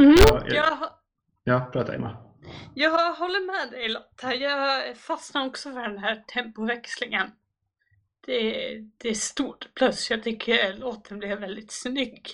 Mm, 0.00 0.14
Ja, 0.18 0.42
jag- 0.46 0.54
jag, 0.54 0.78
Ja, 1.44 1.70
prata 1.72 1.94
Emma. 1.94 2.16
jag 2.74 3.14
håller 3.14 3.46
med 3.46 3.70
dig 3.72 3.88
Lotta. 3.88 4.34
Jag 4.34 4.96
fastnar 4.96 5.46
också 5.46 5.72
för 5.72 5.82
den 5.82 5.98
här 5.98 6.24
tempoväxlingen. 6.26 7.30
Det, 8.26 8.52
det 8.98 9.08
är 9.08 9.14
stort 9.14 9.74
plus. 9.74 10.10
Jag 10.10 10.22
tycker 10.22 10.74
låten 10.74 11.18
blev 11.18 11.38
väldigt 11.40 11.72
snygg. 11.72 12.26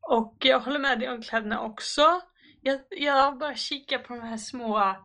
Och 0.00 0.36
jag 0.40 0.60
håller 0.60 0.78
med 0.78 1.00
dig 1.00 1.08
om 1.10 1.22
kläderna 1.22 1.60
också. 1.60 2.20
Jag, 2.60 2.80
jag 2.90 3.38
bara 3.38 3.54
kikar 3.54 3.98
på 3.98 4.14
de 4.14 4.22
här 4.22 4.36
små 4.36 4.96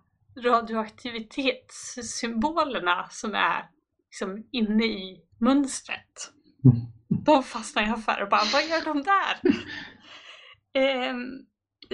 radioaktivitetssymbolerna 0.44 3.08
som 3.10 3.36
är 3.36 3.70
liksom 4.10 4.48
inne 4.52 4.86
i 4.86 5.22
mönstret. 5.40 6.32
De 7.26 7.44
fastnar 7.44 7.84
jag 7.84 8.04
för 8.04 8.22
och 8.22 8.30
bara, 8.30 8.44
vad 8.54 8.64
gör 8.68 8.86
de 8.86 9.04
där? 9.04 9.40
Ehm, 10.84 11.46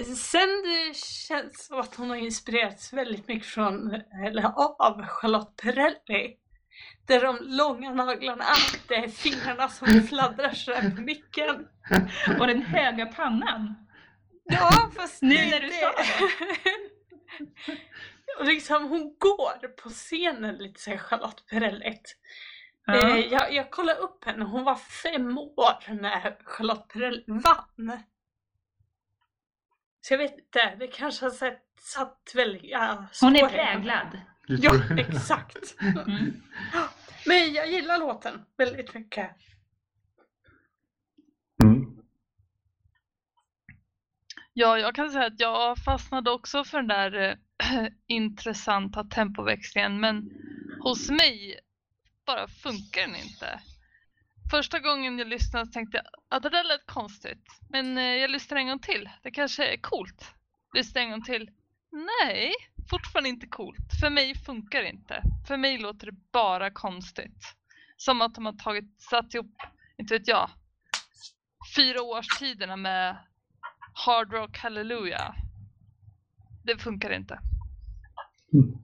sen 0.04 0.48
det 0.64 0.96
känns 0.96 1.66
som 1.66 1.80
att 1.80 1.94
hon 1.94 2.10
har 2.10 2.16
inspirerats 2.16 2.92
väldigt 2.92 3.28
mycket 3.28 3.48
från, 3.48 3.94
eller 4.26 4.42
av 4.86 5.02
Charlotte 5.06 5.56
Perrelli. 5.62 6.36
Där 7.06 7.20
de 7.20 7.38
långa 7.40 7.92
naglarna, 7.92 8.44
det 8.88 8.94
är 8.94 9.08
fingrarna 9.08 9.68
som 9.68 10.02
fladdrar 10.02 10.50
sådär 10.50 10.90
på 10.96 11.00
micken. 11.02 11.66
Och 12.40 12.46
den 12.46 12.62
höga 12.62 13.06
pannan. 13.06 13.74
Ja, 14.44 14.90
fast 14.96 15.22
Nu 15.22 15.34
det- 15.36 15.50
när 15.50 15.60
du 15.60 15.66
det- 15.66 15.72
sa 15.74 15.92
Och 18.38 18.44
liksom 18.44 18.88
hon 18.88 19.16
går 19.18 19.68
på 19.68 19.88
scenen 19.88 20.54
lite 20.56 20.80
såhär 20.80 20.98
Charlotte 20.98 21.46
Perrelligt. 21.50 22.16
Ja. 22.86 22.94
Eh, 22.94 23.18
jag, 23.18 23.54
jag 23.54 23.70
kollade 23.70 23.98
upp 23.98 24.24
henne, 24.24 24.44
hon 24.44 24.64
var 24.64 24.76
fem 24.76 25.38
år 25.38 25.92
när 25.94 26.36
Charlotte 26.44 26.88
Perrelli 26.88 27.24
vann. 27.26 28.00
Så 30.06 30.14
jag 30.14 30.18
vet 30.18 30.38
inte, 30.38 30.76
det 30.78 30.86
kanske 30.86 31.24
har 31.24 31.30
sett, 31.30 31.62
satt 31.80 32.32
väldigt... 32.34 32.64
Ja, 32.64 33.06
Hon 33.20 33.36
är 33.36 33.48
präglad. 33.48 34.20
Ja, 34.46 34.74
exakt. 34.98 35.76
Mm. 35.80 36.42
Men 37.26 37.52
jag 37.52 37.70
gillar 37.70 37.98
låten 37.98 38.44
väldigt 38.56 38.94
mycket. 38.94 39.30
Mm. 41.62 41.98
Ja, 44.52 44.78
jag 44.78 44.94
kan 44.94 45.10
säga 45.10 45.26
att 45.26 45.40
jag 45.40 45.78
fastnade 45.78 46.30
också 46.30 46.64
för 46.64 46.78
den 46.78 46.88
där 46.88 47.38
eh, 47.62 47.86
intressanta 48.06 49.04
tempoväxlingen 49.04 50.00
men 50.00 50.30
hos 50.80 51.10
mig 51.10 51.60
bara 52.26 52.48
funkar 52.48 53.00
den 53.00 53.16
inte. 53.16 53.60
Första 54.50 54.80
gången 54.80 55.18
jag 55.18 55.28
lyssnade 55.28 55.72
tänkte 55.72 55.96
jag 55.96 56.06
att 56.28 56.42
det 56.42 56.48
där 56.48 56.64
lät 56.64 56.86
konstigt. 56.86 57.60
Men 57.68 57.98
eh, 57.98 58.04
jag 58.04 58.30
lyssnar 58.30 58.58
en 58.58 58.66
gång 58.66 58.78
till. 58.78 59.10
Det 59.22 59.30
kanske 59.30 59.72
är 59.72 59.76
coolt. 59.76 60.34
Lyssnar 60.74 61.02
en 61.02 61.10
gång 61.10 61.22
till. 61.22 61.50
Nej, 61.92 62.52
fortfarande 62.90 63.28
inte 63.28 63.46
coolt. 63.46 64.00
För 64.00 64.10
mig 64.10 64.34
funkar 64.34 64.82
det 64.82 64.88
inte. 64.88 65.22
För 65.48 65.56
mig 65.56 65.78
låter 65.78 66.06
det 66.06 66.16
bara 66.32 66.70
konstigt. 66.70 67.54
Som 67.96 68.22
att 68.22 68.34
de 68.34 68.46
har 68.46 68.52
tagit, 68.52 69.00
satt 69.00 69.34
ihop, 69.34 69.62
inte 69.98 70.14
vet 70.14 70.28
jag, 70.28 70.50
fyra 71.76 72.02
årstiderna 72.02 72.76
med 72.76 73.16
Hard 73.92 74.32
Rock 74.32 74.58
Hallelujah. 74.58 75.34
Det 76.64 76.78
funkar 76.78 77.10
inte. 77.10 77.40
Mm. 78.52 78.78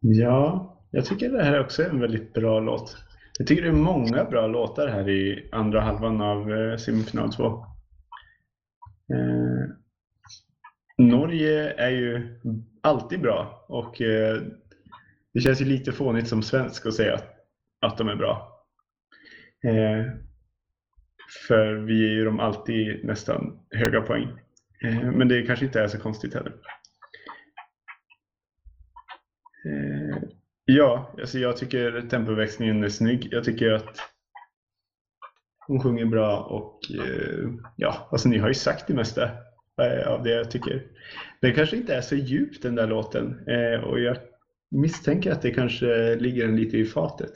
Ja, 0.00 0.75
jag 0.96 1.04
tycker 1.04 1.30
det 1.30 1.44
här 1.44 1.52
är 1.52 1.60
också 1.60 1.82
en 1.82 2.00
väldigt 2.00 2.32
bra 2.32 2.60
låt. 2.60 2.96
Jag 3.38 3.46
tycker 3.46 3.62
det 3.62 3.68
är 3.68 3.72
många 3.72 4.24
bra 4.24 4.46
låtar 4.46 4.88
här 4.88 5.08
i 5.08 5.48
andra 5.52 5.80
halvan 5.80 6.20
av 6.20 6.52
eh, 6.52 6.76
semifinal 6.76 7.32
2. 7.32 7.46
Eh, 9.12 9.68
Norge 10.98 11.72
är 11.72 11.90
ju 11.90 12.38
alltid 12.80 13.20
bra 13.20 13.64
och 13.68 14.00
eh, 14.00 14.42
det 15.34 15.40
känns 15.40 15.60
ju 15.60 15.64
lite 15.64 15.92
fånigt 15.92 16.28
som 16.28 16.42
svensk 16.42 16.86
att 16.86 16.94
säga 16.94 17.14
att, 17.14 17.36
att 17.80 17.98
de 17.98 18.08
är 18.08 18.16
bra. 18.16 18.62
Eh, 19.64 20.12
för 21.48 21.74
vi 21.74 22.00
ger 22.00 22.14
ju 22.14 22.24
dem 22.24 22.40
alltid 22.40 23.04
nästan 23.04 23.58
höga 23.70 24.00
poäng. 24.00 24.28
Eh, 24.84 25.12
men 25.12 25.28
det 25.28 25.42
kanske 25.42 25.64
inte 25.64 25.80
är 25.80 25.88
så 25.88 25.98
konstigt 25.98 26.34
heller. 26.34 26.52
Eh, 29.66 29.95
Ja, 30.68 31.14
alltså 31.18 31.38
jag 31.38 31.56
tycker 31.56 32.00
tempoväxlingen 32.10 32.84
är 32.84 32.88
snygg. 32.88 33.28
Jag 33.30 33.44
tycker 33.44 33.72
att 33.72 34.00
hon 35.66 35.82
sjunger 35.82 36.06
bra 36.06 36.38
och 36.40 36.80
eh, 36.90 37.50
ja, 37.76 38.08
alltså 38.10 38.28
ni 38.28 38.38
har 38.38 38.48
ju 38.48 38.54
sagt 38.54 38.86
det 38.86 38.94
mesta 38.94 39.30
eh, 39.82 40.08
av 40.08 40.22
det 40.22 40.30
jag 40.30 40.50
tycker. 40.50 40.82
Den 41.40 41.54
kanske 41.54 41.76
inte 41.76 41.94
är 41.94 42.00
så 42.00 42.14
djup 42.14 42.62
den 42.62 42.74
där 42.74 42.86
låten 42.86 43.48
eh, 43.48 43.80
och 43.80 44.00
jag 44.00 44.16
misstänker 44.70 45.32
att 45.32 45.42
det 45.42 45.50
kanske 45.50 46.16
ligger 46.16 46.44
en 46.44 46.56
lite 46.56 46.78
i 46.78 46.84
fatet. 46.84 47.32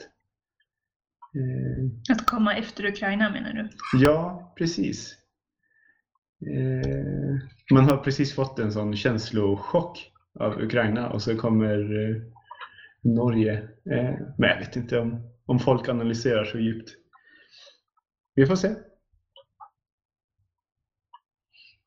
Att 2.09 2.25
komma 2.25 2.55
efter 2.55 2.85
Ukraina 2.85 3.29
menar 3.29 3.53
du? 3.53 3.69
Ja, 3.93 4.53
precis. 4.57 5.17
Man 7.71 7.83
har 7.89 7.97
precis 7.97 8.35
fått 8.35 8.59
en 8.59 8.71
sån 8.71 8.95
känslochock 8.95 10.11
av 10.39 10.61
Ukraina 10.61 11.09
och 11.09 11.21
så 11.21 11.37
kommer 11.37 11.77
Norge. 13.03 13.53
Eh, 13.91 14.15
men 14.37 14.49
jag 14.49 14.59
vet 14.59 14.75
inte 14.75 14.99
om, 14.99 15.31
om 15.45 15.59
folk 15.59 15.89
analyserar 15.89 16.45
så 16.45 16.59
djupt. 16.59 16.89
Vi 18.35 18.45
får 18.45 18.55
se. 18.55 18.75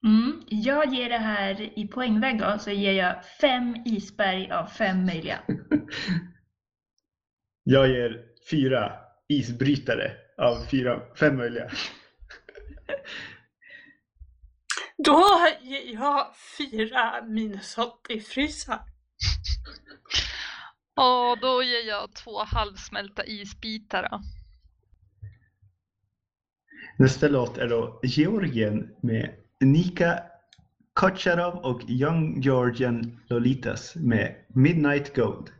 Mm. 0.04 0.42
Jag 0.46 0.94
ger 0.94 1.08
det 1.08 1.18
här 1.18 1.78
i 1.78 1.88
poängväg 1.88 2.38
då, 2.38 2.58
så 2.58 2.70
ger 2.70 2.92
jag 2.92 3.24
fem 3.40 3.76
isberg 3.84 4.50
av 4.50 4.66
fem 4.66 5.06
möjliga. 5.06 5.38
Jag 7.66 7.88
ger 7.88 8.24
fyra 8.50 8.92
isbrytare 9.28 10.12
av 10.38 10.66
fyra, 10.70 11.00
fem 11.20 11.36
möjliga. 11.36 11.70
Då 15.04 15.24
ger 15.62 15.94
jag 15.94 16.26
fyra 16.58 17.22
minus 17.22 17.78
80 17.78 18.20
frysar. 18.20 18.78
Och 20.94 21.38
då 21.40 21.62
ger 21.62 21.88
jag 21.88 22.14
två 22.14 22.44
halvsmälta 22.44 23.24
isbitar 23.24 24.08
då. 24.10 24.20
Nästa 26.98 27.28
låt 27.28 27.58
är 27.58 27.68
då 27.68 28.00
Georgien 28.02 28.94
med 29.00 29.34
Nika 29.60 30.22
Kotcharov 30.92 31.54
och 31.54 31.90
Young 31.90 32.40
Georgian 32.40 33.20
Lolitas 33.28 33.94
med 33.94 34.34
Midnight 34.48 35.14
Gold. 35.14 35.50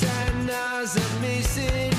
Ten 0.00 0.48
hours 0.48 0.96
are 0.96 1.20
missing 1.20 1.95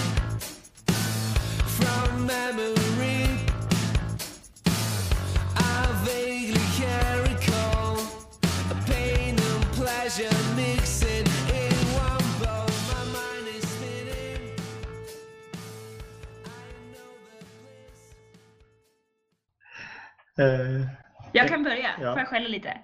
Eh, 20.40 20.88
Jag 21.34 21.48
kan 21.48 21.64
börja, 21.64 21.90
Ja. 22.02 22.12
får 22.12 22.20
jag 22.20 22.28
skälla 22.28 22.48
lite? 22.48 22.78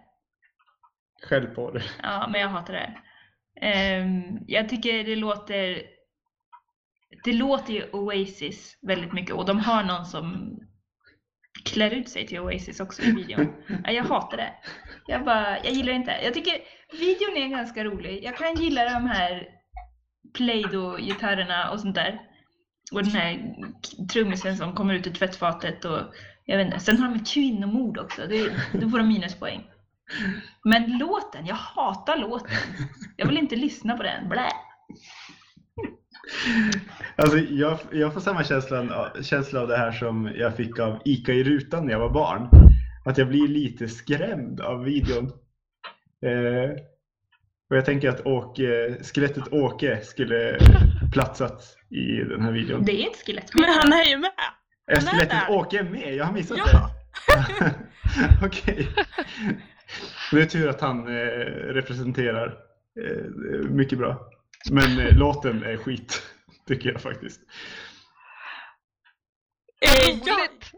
skäll 1.24 1.48
på 1.48 1.72
det. 1.72 1.84
Ja, 2.04 2.28
men 2.32 2.42
jag 2.42 2.48
hatar 2.50 2.74
det. 2.74 2.94
Ehm, 3.66 4.24
jag 4.48 4.70
tycker 4.70 5.04
det 5.04 5.16
låter... 5.16 5.82
Det 7.24 7.34
låter 7.34 7.74
ju 7.74 7.90
Oasis 7.92 8.78
väldigt 8.82 9.14
mycket 9.14 9.36
och 9.36 9.46
de 9.46 9.60
har 9.60 9.84
någon 9.84 10.06
som 10.06 10.58
klär 11.66 11.92
ut 11.92 12.10
sig 12.10 12.28
till 12.28 12.40
Oasis 12.40 12.80
också 12.80 13.02
i 13.02 13.12
videon. 13.12 13.54
Ja, 13.84 13.92
jag 13.92 14.04
hatar 14.04 14.38
det. 14.38 14.54
Jag 15.08 15.26
bara, 15.26 15.58
jag 15.64 15.72
gillar 15.74 15.94
inte. 15.94 16.12
Jag 16.24 16.34
tycker 16.34 16.54
videon 16.92 17.38
är 17.38 17.48
ganska 17.48 17.84
rolig. 17.84 18.24
Jag 18.24 18.38
kan 18.38 18.56
gilla 18.56 18.84
de 18.84 19.08
här 19.08 19.48
Play-Doh-gitarrerna 20.38 21.72
och 21.72 21.80
sånt 21.80 21.96
där. 21.96 22.20
Och 22.94 23.04
den 23.04 23.12
här 23.14 23.56
trummisen 24.14 24.58
som 24.58 24.76
kommer 24.76 24.94
ut 24.94 25.08
ur 25.08 25.12
tvättfatet 25.14 25.86
och 25.86 26.00
jag 26.46 26.58
vet 26.58 26.66
inte. 26.66 26.80
Sen 26.80 26.98
har 26.98 27.08
de 27.08 27.16
ett 27.16 27.34
kvinnomord 27.34 27.98
också. 27.98 28.22
Det, 28.28 28.52
då 28.74 28.90
får 28.90 28.98
de 28.98 29.08
minuspoäng. 29.08 29.64
Men 30.64 30.98
låten, 30.98 31.46
jag 31.46 31.56
hatar 31.56 32.18
låten. 32.18 32.58
Jag 33.18 33.28
vill 33.28 33.38
inte 33.38 33.56
lyssna 33.56 33.98
på 33.98 34.04
den. 34.04 34.30
Blä. 34.30 34.50
Alltså, 37.16 37.38
jag, 37.38 37.80
jag 37.92 38.14
får 38.14 38.22
samma 38.22 38.44
känsla, 38.44 39.12
känsla 39.22 39.62
av 39.62 39.68
det 39.68 39.78
här 39.78 39.92
som 39.92 40.32
jag 40.36 40.56
fick 40.56 40.80
av 40.80 41.02
Ica 41.06 41.34
i 41.34 41.44
rutan 41.44 41.86
när 41.86 41.92
jag 41.92 42.00
var 42.00 42.14
barn. 42.14 42.50
Att 43.06 43.18
jag 43.18 43.28
blir 43.28 43.48
lite 43.48 43.88
skrämd 43.88 44.62
av 44.62 44.84
videon. 44.84 45.26
Eh, 46.26 46.72
och 47.70 47.78
jag 47.78 47.86
tänker 47.86 48.10
att 48.10 48.26
Åke, 48.26 48.98
skelettet 49.04 49.54
Åke 49.54 50.02
skulle 50.02 50.60
platsat 51.14 51.78
i 51.90 52.30
den 52.30 52.42
här 52.42 52.52
videon. 52.52 52.86
Det 52.86 53.04
är 53.04 53.10
ett 53.10 53.26
skelett. 53.26 53.56
Men 53.56 53.70
han 53.70 53.94
är 53.94 54.10
ju 54.10 54.18
med! 54.18 54.32
Är 54.88 54.96
han 54.96 55.08
är 55.08 55.12
skelettet 55.12 55.30
där. 55.48 55.52
Åke 55.52 55.84
med? 55.84 56.16
Jag 56.16 56.26
har 56.26 56.34
missat 56.34 56.58
Ja. 56.58 56.90
det. 57.28 57.74
Okej. 58.46 58.90
Det 60.32 60.42
är 60.42 60.46
tur 60.46 60.70
att 60.70 60.82
han 60.82 61.08
eh, 61.08 61.14
representerar 61.74 62.58
eh, 63.02 63.70
mycket 63.70 63.98
bra. 63.98 64.30
Men 64.72 65.00
eh, 65.00 65.18
låten 65.18 65.64
är 65.64 65.78
skit, 65.78 66.22
tycker 66.68 66.92
jag 66.92 67.02
faktiskt. 67.02 67.42
Eh, 69.82 70.10
Roligt. 70.10 70.72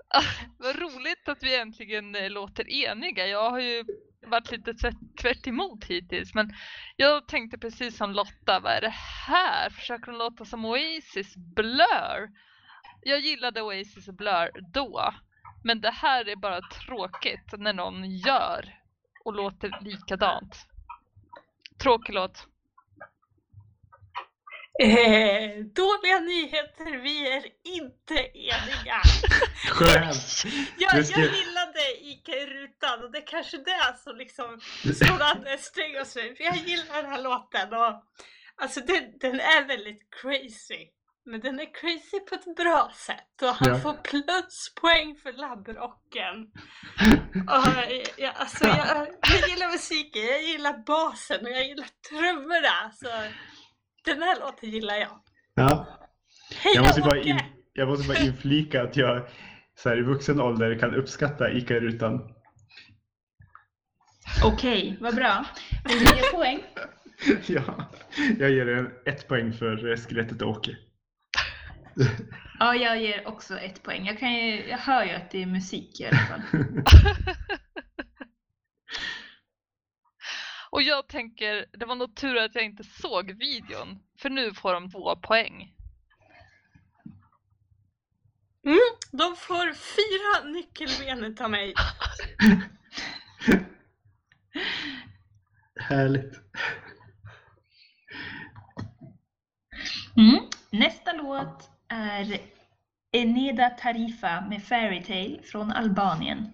Vad 0.58 0.76
roligt 0.76 1.30
att 1.30 1.44
vi 1.44 1.56
äntligen 1.56 2.16
eh, 2.16 2.30
låter 2.30 2.70
eniga. 2.70 3.28
Jag 3.28 3.50
har 3.50 3.60
ju 3.60 3.84
varit 4.28 4.52
lite 4.52 4.74
tvärt, 4.74 5.18
tvärt 5.22 5.48
emot 5.48 5.86
hittills. 5.86 6.34
Men 6.34 6.54
jag 6.96 7.28
tänkte 7.28 7.58
precis 7.58 7.98
som 7.98 8.12
Lotta, 8.12 8.60
vad 8.60 8.72
är 8.72 8.82
det 8.82 8.94
här? 9.28 9.70
Försöker 9.70 10.12
de 10.12 10.18
låta 10.18 10.46
som 10.46 10.66
Oasis 10.66 11.36
Blur? 11.56 12.30
Jag 13.08 13.20
gillade 13.20 13.62
Oasis 13.62 14.06
Blur 14.06 14.72
då. 14.74 15.14
Men 15.64 15.82
det 15.82 15.92
här 15.92 16.30
är 16.30 16.36
bara 16.36 16.62
tråkigt 16.62 17.54
när 17.58 17.74
någon 17.74 18.06
gör 18.06 18.80
och 19.26 19.34
låter 19.34 19.78
likadant. 19.82 20.56
Tråkig 21.78 22.14
låt. 22.14 22.48
eh, 24.82 25.66
dåliga 25.66 26.20
nyheter, 26.20 26.98
vi 26.98 27.28
är 27.38 27.46
inte 27.64 28.14
eniga. 28.34 29.02
Skönt! 29.70 30.44
Jag, 30.78 30.94
jag 30.94 31.36
gillade 31.36 31.82
Ica 32.02 32.32
i 32.32 32.46
rutan 32.46 33.04
och 33.04 33.12
det 33.12 33.18
är 33.18 33.28
kanske 33.28 33.58
det 33.58 33.98
som 34.04 34.18
liksom 34.18 34.60
slår 34.96 35.22
an 35.22 35.48
en 35.48 35.58
sträng 35.58 36.00
hos 36.00 36.16
mig. 36.16 36.36
För 36.36 36.44
jag 36.44 36.56
gillar 36.58 37.02
den 37.02 37.12
här 37.12 37.22
låten 37.22 37.74
och 37.74 38.04
alltså 38.56 38.80
den, 38.80 39.18
den 39.20 39.40
är 39.40 39.68
väldigt 39.68 40.02
crazy. 40.22 40.88
Men 41.28 41.40
den 41.40 41.60
är 41.60 41.74
crazy 41.74 42.20
på 42.30 42.36
ett 42.36 42.56
bra 42.56 42.92
sätt 42.96 43.42
och 43.42 43.48
han 43.48 43.70
Ja. 43.70 43.80
får 43.80 43.94
pluspoäng 43.94 45.16
för 45.16 45.34
labbrocken. 45.34 46.36
Och, 47.48 47.94
ja, 48.18 48.32
alltså, 48.36 48.68
jag, 48.68 49.08
jag 49.42 49.50
gillar 49.50 49.72
musiken, 49.72 50.22
jag 50.26 50.44
gillar 50.44 50.78
basen 50.86 51.46
och 51.46 51.52
jag 51.52 51.68
gillar 51.68 51.88
trummorna. 52.10 52.92
Så 52.94 53.08
den 54.06 54.22
här 54.24 54.40
låten 54.40 54.70
gillar 54.70 54.96
jag. 54.96 55.20
Ja. 55.56 55.88
Heja 56.56 56.76
Jag 56.76 56.84
måste, 56.86 57.02
bara 57.02 57.20
in, 57.22 57.40
jag 57.74 57.88
måste 57.88 58.08
bara 58.08 58.18
inflika 58.20 58.84
att 58.84 58.98
jag 58.98 59.28
så 59.76 59.90
här, 59.90 59.98
i 59.98 60.02
vuxen 60.02 60.42
ålder 60.42 60.80
kan 60.80 60.96
uppskatta 60.96 61.52
Ica 61.52 61.76
i 61.76 61.80
rutan. 61.80 62.34
Okej, 64.46 64.98
vad 65.02 65.16
bra. 65.16 65.46
Vill 65.86 66.00
du 66.00 66.06
ge 66.06 66.22
poäng? 66.34 66.60
Ja, 67.48 67.90
jag 68.40 68.52
ger 68.52 68.68
en 68.70 68.92
ett 69.06 69.28
poäng 69.28 69.54
för 69.54 69.92
eh, 69.92 69.98
skelettet 69.98 70.42
Åke. 70.42 70.78
Ja, 72.60 72.76
jag 72.76 73.02
ger 73.02 73.28
också 73.28 73.60
ett 73.60 73.84
poäng. 73.84 74.06
Jag, 74.06 74.20
kan 74.20 74.34
ju, 74.34 74.68
jag 74.68 74.78
hör 74.78 75.04
ju 75.04 75.12
att 75.12 75.32
det 75.32 75.42
är 75.42 75.46
musik 75.46 76.00
i 76.00 76.06
alla 76.06 76.18
fall. 76.18 76.42
Och 80.70 80.82
jag 80.82 81.08
tänker, 81.08 81.66
det 81.72 81.86
var 81.86 81.96
nog 81.96 82.16
tur 82.16 82.38
att 82.38 82.56
jag 82.56 82.64
inte 82.64 82.84
såg 82.84 83.32
videon. 83.32 84.00
För 84.20 84.30
nu 84.30 84.54
får 84.54 84.74
de 84.74 84.92
två 84.92 85.16
poäng. 85.16 85.76
Mm, 88.66 88.80
de 89.12 89.36
får 89.36 89.74
fyra 89.74 90.44
nyckelbenet 90.52 91.42
av 91.42 91.50
mig. 91.50 91.74
Härligt. 95.80 96.34
Mm. 100.18 100.40
Nästa 100.72 101.14
låt 101.14 101.75
är 101.88 102.38
Eneda 103.12 103.70
Tarifa 103.70 104.44
med 104.50 104.64
Fairytale 104.64 105.40
från 105.44 105.72
Albanien. 105.72 106.52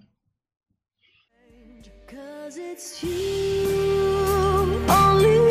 Cause 2.09 2.57
it's 2.57 3.03
you, 3.03 3.71
only 4.89 5.50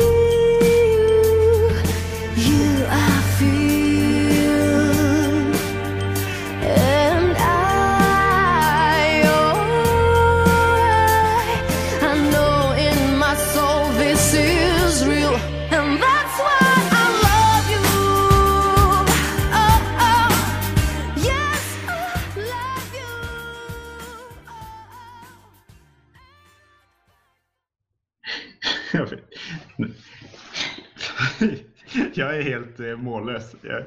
Jag 32.21 32.37
är 32.37 32.41
helt 32.41 32.79
eh, 32.79 32.97
mållös. 32.97 33.55
Jag, 33.61 33.83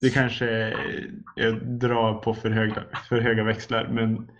Det 0.00 0.10
kanske 0.10 0.48
eh, 0.48 1.04
jag 1.36 1.78
drar 1.78 2.14
på 2.14 2.34
för 2.34 2.50
höga, 2.50 2.84
för 3.08 3.20
höga 3.20 3.44
växlar 3.44 3.88
men 3.88 4.30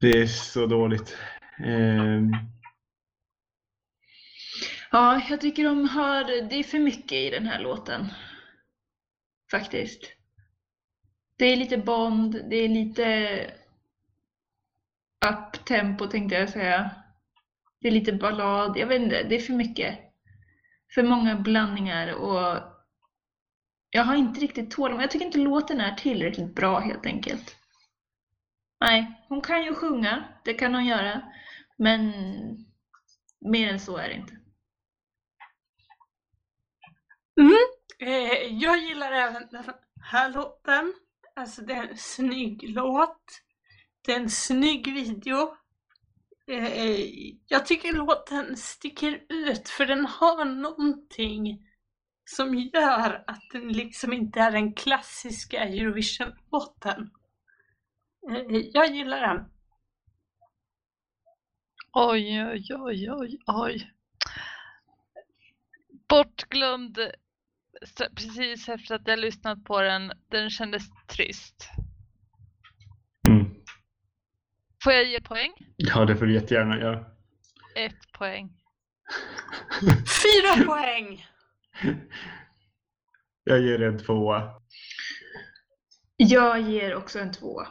det 0.00 0.10
är 0.10 0.26
så 0.26 0.66
dåligt. 0.66 1.16
Ehm, 1.64 2.32
Ja, 4.92 5.20
jag 5.30 5.40
tycker 5.40 5.64
de 5.64 5.88
har, 5.88 6.48
det 6.48 6.54
är 6.54 6.62
för 6.62 6.78
mycket 6.78 7.12
i 7.12 7.30
den 7.30 7.46
här 7.46 7.60
låten. 7.60 8.06
Faktiskt. 9.50 10.12
Det 11.36 11.44
är 11.44 11.56
lite 11.56 11.78
Bond, 11.78 12.44
det 12.50 12.56
är 12.56 12.68
lite 12.68 13.06
up-tempo 15.26 16.06
tänkte 16.06 16.34
jag 16.34 16.50
säga. 16.50 16.90
Det 17.80 17.88
är 17.88 17.92
lite 17.92 18.12
ballad, 18.12 18.76
jag 18.76 18.86
vet 18.86 19.00
inte, 19.00 19.22
det 19.22 19.34
är 19.34 19.40
för 19.40 19.52
mycket. 19.52 19.98
För 20.94 21.02
många 21.02 21.34
blandningar 21.34 22.14
och 22.14 22.58
jag 23.90 24.04
har 24.04 24.16
inte 24.16 24.40
riktigt 24.40 24.70
tålamod. 24.70 25.02
Jag 25.02 25.10
tycker 25.10 25.26
inte 25.26 25.38
låten 25.38 25.80
är 25.80 25.94
tillräckligt 25.94 26.54
bra 26.54 26.78
helt 26.78 27.06
enkelt. 27.06 27.56
Nej, 28.80 29.26
hon 29.28 29.40
kan 29.40 29.64
ju 29.64 29.74
sjunga, 29.74 30.24
det 30.44 30.54
kan 30.54 30.74
hon 30.74 30.86
göra. 30.86 31.32
Men 31.76 32.12
mer 33.40 33.72
än 33.72 33.80
så 33.80 33.96
är 33.96 34.08
det 34.08 34.14
inte. 34.14 34.32
Mm. 37.40 37.79
Eh, 38.02 38.62
jag 38.62 38.78
gillar 38.78 39.12
även 39.12 39.48
den 39.50 39.64
här 40.02 40.32
låten. 40.32 40.94
Alltså 41.36 41.62
det 41.62 41.72
är 41.72 41.88
en 41.88 41.96
snygg 41.96 42.68
låt. 42.68 43.42
Det 44.06 44.12
är 44.12 44.20
en 44.20 44.30
snygg 44.30 44.92
video. 44.92 45.56
Eh, 46.46 47.00
jag 47.46 47.66
tycker 47.66 47.92
låten 47.92 48.56
sticker 48.56 49.24
ut 49.28 49.68
för 49.68 49.86
den 49.86 50.06
har 50.06 50.44
någonting 50.44 51.68
som 52.24 52.54
gör 52.54 53.24
att 53.26 53.42
den 53.52 53.68
liksom 53.72 54.12
inte 54.12 54.40
är 54.40 54.52
den 54.52 54.74
klassiska 54.74 55.64
Eurovision-låten. 55.64 57.10
Eh, 58.30 58.56
jag 58.72 58.94
gillar 58.94 59.20
den. 59.20 59.44
Oj, 61.92 62.44
oj, 62.44 62.74
oj, 62.74 63.10
oj, 63.12 63.38
oj. 63.46 63.92
Bortglömd 66.08 66.98
precis 68.14 68.68
efter 68.68 68.94
att 68.94 69.08
jag 69.08 69.18
lyssnat 69.18 69.64
på 69.64 69.82
den. 69.82 70.12
Den 70.30 70.50
kändes 70.50 70.82
trist. 71.06 71.68
mm. 73.28 73.54
Får 74.84 74.92
jag 74.92 75.04
ge 75.04 75.20
poäng? 75.20 75.52
Ja, 75.76 76.04
det 76.04 76.16
får 76.16 76.26
du 76.26 76.34
jättegärna 76.34 76.78
göra. 76.78 77.04
Ett 77.76 78.12
poäng. 78.12 78.52
Fyra 80.22 80.64
poäng! 80.66 81.26
Jag 83.44 83.60
ger 83.60 83.82
en 83.82 83.98
tvåa. 83.98 84.60
Jag 86.16 86.60
ger 86.60 86.94
också 86.94 87.18
en 87.18 87.32
tvåa. 87.32 87.68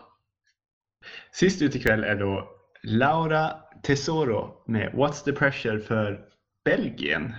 Sist 1.31 1.61
ut 1.61 1.75
ikväll 1.75 2.03
är 2.03 2.15
då 2.15 2.49
Laura 2.83 3.51
Tesoro 3.83 4.63
med 4.67 4.93
What's 4.93 5.23
the 5.23 5.31
pressure 5.31 5.79
för 5.79 6.25
Belgien. 6.65 7.35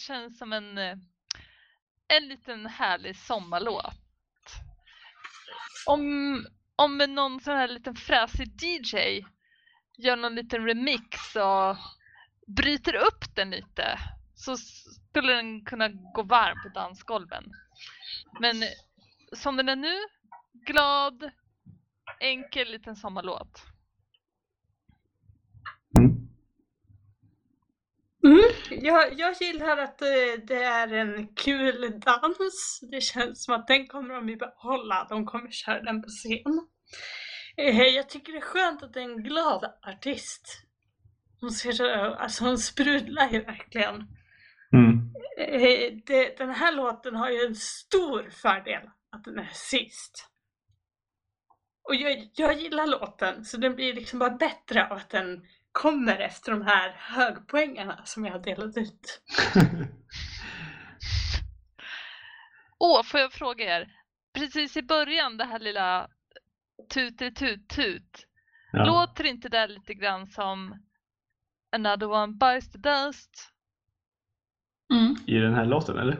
Känns 0.00 0.38
som 0.38 0.52
en, 0.52 0.78
eh, 0.78 0.96
en 2.08 2.28
liten 2.28 2.66
härlig 2.66 3.16
sommarlåt. 3.16 3.96
Om, 5.86 6.46
om 6.76 6.98
någon 6.98 7.40
sån 7.40 7.56
här 7.56 7.68
liten 7.68 7.94
fräsig 7.94 8.62
DJ 8.62 9.24
gör 9.98 10.16
någon 10.16 10.34
liten 10.34 10.64
remix 10.64 11.36
och 11.36 11.76
bryter 12.46 12.94
upp 12.94 13.34
den 13.34 13.50
lite 13.50 13.98
så 14.34 14.56
skulle 14.56 15.32
den 15.32 15.64
kunna 15.64 15.88
gå 15.88 16.22
varm 16.22 16.62
på 16.62 16.68
dansgolven. 16.68 17.44
Men 18.40 18.56
som 19.32 19.56
den 19.56 19.68
är 19.68 19.76
nu, 19.76 19.96
glad, 20.66 21.30
enkel 22.20 22.70
liten 22.70 22.96
sommarlåt. 22.96 23.62
Mm. 25.98 26.29
Mm. 28.24 28.40
Jag, 28.84 29.18
jag 29.18 29.34
gillar 29.40 29.76
att 29.78 29.98
det, 29.98 30.36
det 30.36 30.62
är 30.64 30.92
en 30.92 31.34
kul 31.34 32.00
dans. 32.00 32.80
Det 32.90 33.00
känns 33.00 33.44
som 33.44 33.54
att 33.54 33.66
den 33.66 33.86
kommer 33.86 34.14
de 34.14 34.36
behålla. 34.36 35.06
De 35.10 35.26
kommer 35.26 35.50
köra 35.50 35.82
den 35.82 36.02
på 36.02 36.08
scen. 36.08 36.68
Eh, 37.56 37.80
Jag 37.82 38.08
tycker 38.08 38.32
det 38.32 38.38
är 38.38 38.42
skönt 38.42 38.82
att 38.82 38.92
det 38.92 39.00
är 39.00 39.04
en 39.04 39.22
glad 39.22 39.64
artist. 39.86 40.62
Hon, 41.40 41.50
ser, 41.50 41.72
så- 41.72 42.14
alltså 42.14 42.44
hon 42.44 42.58
sprudlar 42.58 43.30
ju 43.30 43.40
verkligen. 43.44 43.94
Mm. 44.72 45.14
Eh, 45.38 45.92
Det, 46.06 46.38
den 46.38 46.50
här 46.50 46.72
låten 46.72 47.16
har 47.16 47.30
ju 47.30 47.40
en 47.46 47.54
stor 47.56 48.30
fördel 48.30 48.90
att 49.12 49.24
den 49.24 49.38
är 49.38 49.50
sist. 49.52 50.26
Och 51.88 51.94
jag, 51.94 52.30
jag 52.34 52.58
gillar 52.60 52.86
låten 52.86 53.44
så 53.44 53.56
den 53.56 53.74
blir 53.74 53.94
liksom 53.94 54.18
bara 54.18 54.30
bättre 54.30 54.86
av 54.86 54.92
att 54.96 55.10
den 55.10 55.42
kommer 55.72 56.18
efter 56.18 56.52
de 56.52 56.62
här 56.62 56.90
högpoängarna 56.98 58.00
som 58.04 58.24
jag 58.24 58.32
har 58.32 58.38
delat 58.40 58.76
ut. 58.76 59.22
Åh, 62.78 63.02
får 63.02 63.20
jag 63.20 63.32
fråga 63.32 63.64
er? 63.76 63.92
Precis 64.34 64.76
i 64.76 64.82
början, 64.82 65.36
det 65.36 65.44
här 65.44 65.58
lilla 65.58 66.08
tut 66.94 67.18
tut 67.18 67.68
tut. 67.68 68.26
ja. 68.72 68.84
Låter 68.84 69.24
inte 69.26 69.48
det 69.48 69.66
lite 69.66 69.94
grann 69.94 70.26
som 70.26 70.86
Another 71.76 72.10
one 72.10 72.32
bites 72.32 72.72
the 72.72 72.78
dust 72.78 73.46
Mm. 74.92 75.16
I 75.26 75.34
den 75.34 75.54
här 75.54 75.64
låten 75.64 75.98
eller? 75.98 76.12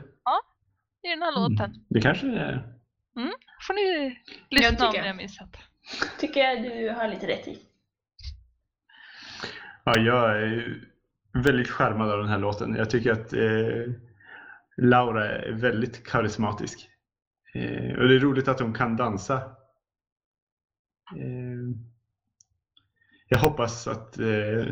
i 1.02 1.08
den 1.08 1.22
här 1.22 1.32
låten? 1.32 1.70
Mm. 1.70 1.84
Det 1.88 2.00
kanske 2.00 2.26
är. 2.26 2.74
får 3.66 3.74
ni 3.74 4.18
lyssna 4.50 4.86
om 4.86 4.92
tycker 4.92 5.02
ni 5.02 5.08
jag. 5.08 5.16
missat. 5.16 5.56
Tycker 6.18 6.40
jag 6.40 6.62
du 6.62 6.90
har 6.90 7.08
lite 7.08 7.26
rätt 7.26 7.48
i. 7.48 7.58
Ja, 9.84 9.98
jag 9.98 10.42
är 10.42 10.84
väldigt 11.32 11.68
charmad 11.70 12.10
av 12.10 12.18
den 12.18 12.28
här 12.28 12.38
låten. 12.38 12.74
Jag 12.74 12.90
tycker 12.90 13.12
att 13.12 13.32
eh, 13.32 13.92
Laura 14.76 15.28
är 15.28 15.52
väldigt 15.52 16.06
karismatisk. 16.06 16.90
Eh, 17.54 17.98
och 17.98 18.08
det 18.08 18.14
är 18.14 18.20
roligt 18.20 18.48
att 18.48 18.60
hon 18.60 18.74
kan 18.74 18.96
dansa. 18.96 19.36
Eh, 21.16 21.76
jag 23.28 23.38
hoppas 23.38 23.88
att 23.88 24.18
eh, 24.18 24.64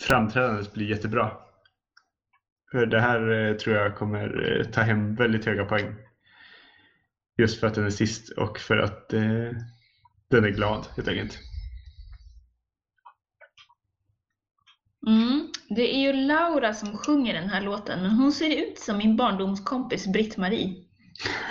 framträdandet 0.00 0.72
blir 0.72 0.86
jättebra. 0.86 1.32
För 2.70 2.86
det 2.86 3.00
här 3.00 3.30
eh, 3.30 3.56
tror 3.56 3.76
jag 3.76 3.96
kommer 3.96 4.50
eh, 4.58 4.64
ta 4.64 4.80
hem 4.80 5.14
väldigt 5.14 5.46
höga 5.46 5.64
poäng. 5.64 5.94
Just 7.38 7.60
för 7.60 7.66
att 7.66 7.74
den 7.74 7.86
är 7.86 7.90
sist 7.90 8.32
och 8.32 8.58
för 8.58 8.76
att 8.76 9.12
eh, 9.12 9.50
den 10.28 10.44
är 10.44 10.50
glad 10.50 10.86
helt 10.96 11.08
enkelt. 11.08 11.38
Mm. 15.06 15.48
Det 15.68 15.94
är 15.94 16.00
ju 16.00 16.12
Laura 16.12 16.74
som 16.74 16.98
sjunger 16.98 17.34
den 17.34 17.48
här 17.48 17.60
låten, 17.60 18.02
men 18.02 18.10
hon 18.10 18.32
ser 18.32 18.56
ut 18.70 18.78
som 18.78 18.98
min 18.98 19.16
barndomskompis 19.16 20.06
Britt-Marie. 20.06 20.82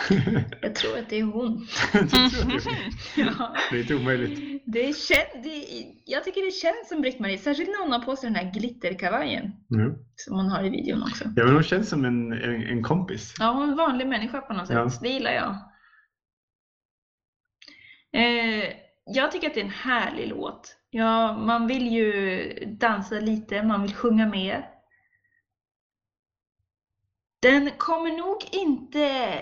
Jag 0.62 0.76
tror 0.76 0.98
att 0.98 1.10
det 1.10 1.20
är 1.20 1.24
hon. 1.24 1.68
Ja. 3.16 3.56
Det 3.72 3.78
är 3.78 3.82
inte 3.82 3.96
omöjligt. 3.96 4.64
Det 4.66 4.88
kän- 4.92 5.44
det, 5.44 5.66
jag 6.06 6.24
tycker 6.24 6.46
det 6.46 6.52
känns 6.52 6.88
som 6.90 7.02
Britt-Marie, 7.02 7.38
särskilt 7.38 7.70
när 7.70 7.82
hon 7.84 7.92
har 7.92 8.00
på 8.00 8.16
sig 8.16 8.30
den 8.30 8.36
här 8.36 8.52
glitterkavajen 8.54 9.52
Mm. 9.72 9.94
som 10.16 10.36
hon 10.36 10.46
har 10.50 10.64
i 10.64 10.70
videon 10.70 11.02
också. 11.04 11.24
Ja, 11.36 11.44
men 11.46 11.54
hon 11.54 11.64
känns 11.64 11.90
som 11.90 12.06
en, 12.06 12.34
en, 12.34 12.64
en 12.64 12.84
kompis. 12.84 13.34
Ja, 13.40 13.52
hon 13.52 13.64
är 13.64 13.68
en 13.72 13.78
vanlig 13.78 14.08
människa 14.08 14.42
på 14.42 14.54
något 14.54 14.68
sätt. 14.68 14.76
Ja. 14.76 14.92
Det 15.02 15.10
gillar 15.10 15.32
jag. 15.32 15.56
Eh, 18.22 18.70
jag 19.06 19.32
tycker 19.32 19.48
att 19.48 19.54
det 19.54 19.60
är 19.60 19.66
en 19.66 19.70
härlig 19.70 20.28
låt. 20.28 20.78
Ja, 20.90 21.38
man 21.38 21.68
vill 21.68 21.88
ju 21.88 22.54
dansa 22.66 23.16
lite, 23.20 23.64
man 23.64 23.82
vill 23.82 23.94
sjunga 23.94 24.26
med. 24.28 24.64
Den 27.42 27.72
kommer 27.78 28.18
nog 28.18 28.38
inte... 28.52 29.40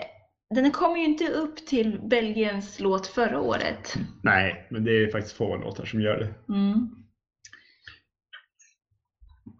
Den 0.54 0.70
kommer 0.70 0.96
ju 0.96 1.04
inte 1.04 1.28
upp 1.28 1.66
till 1.66 2.00
Belgiens 2.00 2.80
låt 2.80 3.06
förra 3.06 3.40
året. 3.40 3.94
Nej, 4.22 4.66
men 4.70 4.84
det 4.84 4.90
är 4.90 5.10
faktiskt 5.10 5.36
få 5.36 5.56
låtar 5.56 5.84
som 5.84 6.00
gör 6.00 6.18
det. 6.18 6.54
Mm. 6.54 6.88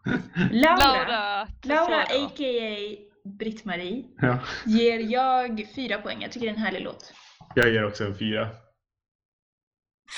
Laura, 0.51 1.49
Laura 1.63 2.03
a.k.a. 2.03 2.97
Britt-Marie, 3.39 4.05
Ja. 4.19 4.39
ger 4.67 4.99
jag 4.99 5.69
fyra 5.75 5.99
poäng. 5.99 6.23
Jag 6.23 6.33
tycker 6.33 6.47
det 6.47 6.51
är 6.53 6.57
en 6.57 6.63
härlig 6.63 6.83
låt. 6.83 7.13
Jag 7.55 7.73
ger 7.73 7.87
också 7.87 8.05
en 8.05 8.19
fyra. 8.19 8.49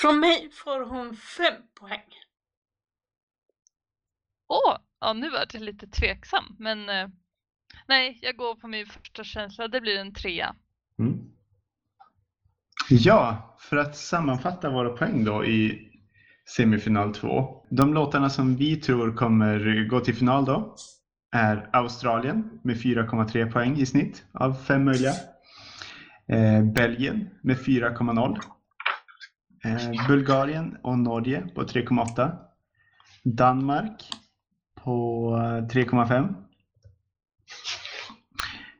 Från 0.01 0.19
mig 0.19 0.49
får 0.51 0.85
hon 0.85 1.15
fem 1.15 1.61
poäng. 1.79 2.13
Åh, 4.47 4.77
ja 4.99 5.13
nu 5.13 5.29
var 5.29 5.45
jag 5.53 5.61
lite 5.61 5.87
tveksam 5.87 6.55
men 6.59 6.89
eh, 6.89 7.07
nej, 7.87 8.19
jag 8.21 8.35
går 8.37 8.55
på 8.55 8.67
min 8.67 8.85
första 8.85 9.23
känsla. 9.23 9.67
Det 9.67 9.81
blir 9.81 9.99
en 9.99 10.13
trea. 10.13 10.55
Mm. 10.99 11.19
Ja, 12.89 13.55
för 13.59 13.77
att 13.77 13.97
sammanfatta 13.97 14.69
våra 14.69 14.89
poäng 14.89 15.23
då 15.23 15.45
i 15.45 15.89
semifinal 16.55 17.13
2. 17.13 17.65
De 17.69 17.93
låtarna 17.93 18.29
som 18.29 18.55
vi 18.55 18.75
tror 18.75 19.15
kommer 19.15 19.87
gå 19.89 19.99
till 19.99 20.15
final 20.15 20.45
då 20.45 20.75
är 21.31 21.69
Australien 21.73 22.59
med 22.63 22.75
4,3 22.75 23.51
poäng 23.51 23.77
i 23.77 23.85
snitt 23.85 24.25
av 24.31 24.53
fem 24.53 24.85
möjliga. 24.85 25.13
Eh, 26.27 26.63
Belgien 26.63 27.29
med 27.41 27.57
4,0. 27.57 28.37
Eh, 29.67 30.07
Bulgarien 30.07 30.77
och 30.83 30.99
Norge 30.99 31.41
på 31.55 31.63
3,8. 31.63 32.37
Danmark 33.23 34.09
på 34.83 35.29
eh, 35.37 35.67
3,5. 35.67 36.33